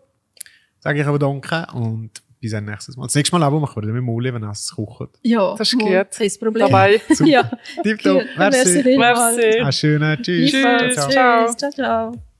Sage 0.80 1.00
ich 1.02 1.06
aber 1.08 1.19
danke 1.19 1.65
und 1.74 2.10
bis 2.41 2.54
ein 2.54 2.65
nächstes 2.65 2.98
Mal. 2.98 3.04
Das 3.06 3.15
nächste 3.15 3.34
Mal 3.38 3.46
aber 3.46 3.58
machen 3.62 3.78
wir 3.82 3.86
dann 3.88 3.93
mit 3.96 4.04
Moli, 4.04 4.34
wenn 4.34 4.43
er 4.43 4.52
es 4.52 4.69
kocht. 4.76 5.12
Ja, 5.22 5.56
Das 5.56 5.72
ist 5.72 5.80
gut. 5.80 5.89
Kein 6.12 6.32
Problem. 6.39 6.67
dabei. 6.67 7.02
Super. 7.10 7.30
Ja, 7.30 7.52
Tipptopp. 7.84 8.19
gut. 8.22 8.28
Merci 8.38 8.84
Merci. 8.84 8.98
Merci. 8.98 9.60
Einen 9.62 9.72
schönen 9.72 10.22
Tschüss. 10.24 10.52
Tschüss. 10.52 10.62
Ciao, 10.96 11.10
ciao. 11.10 11.46
Tschüss. 11.46 11.58
Ciao, 11.58 11.72
ciao. 11.72 12.33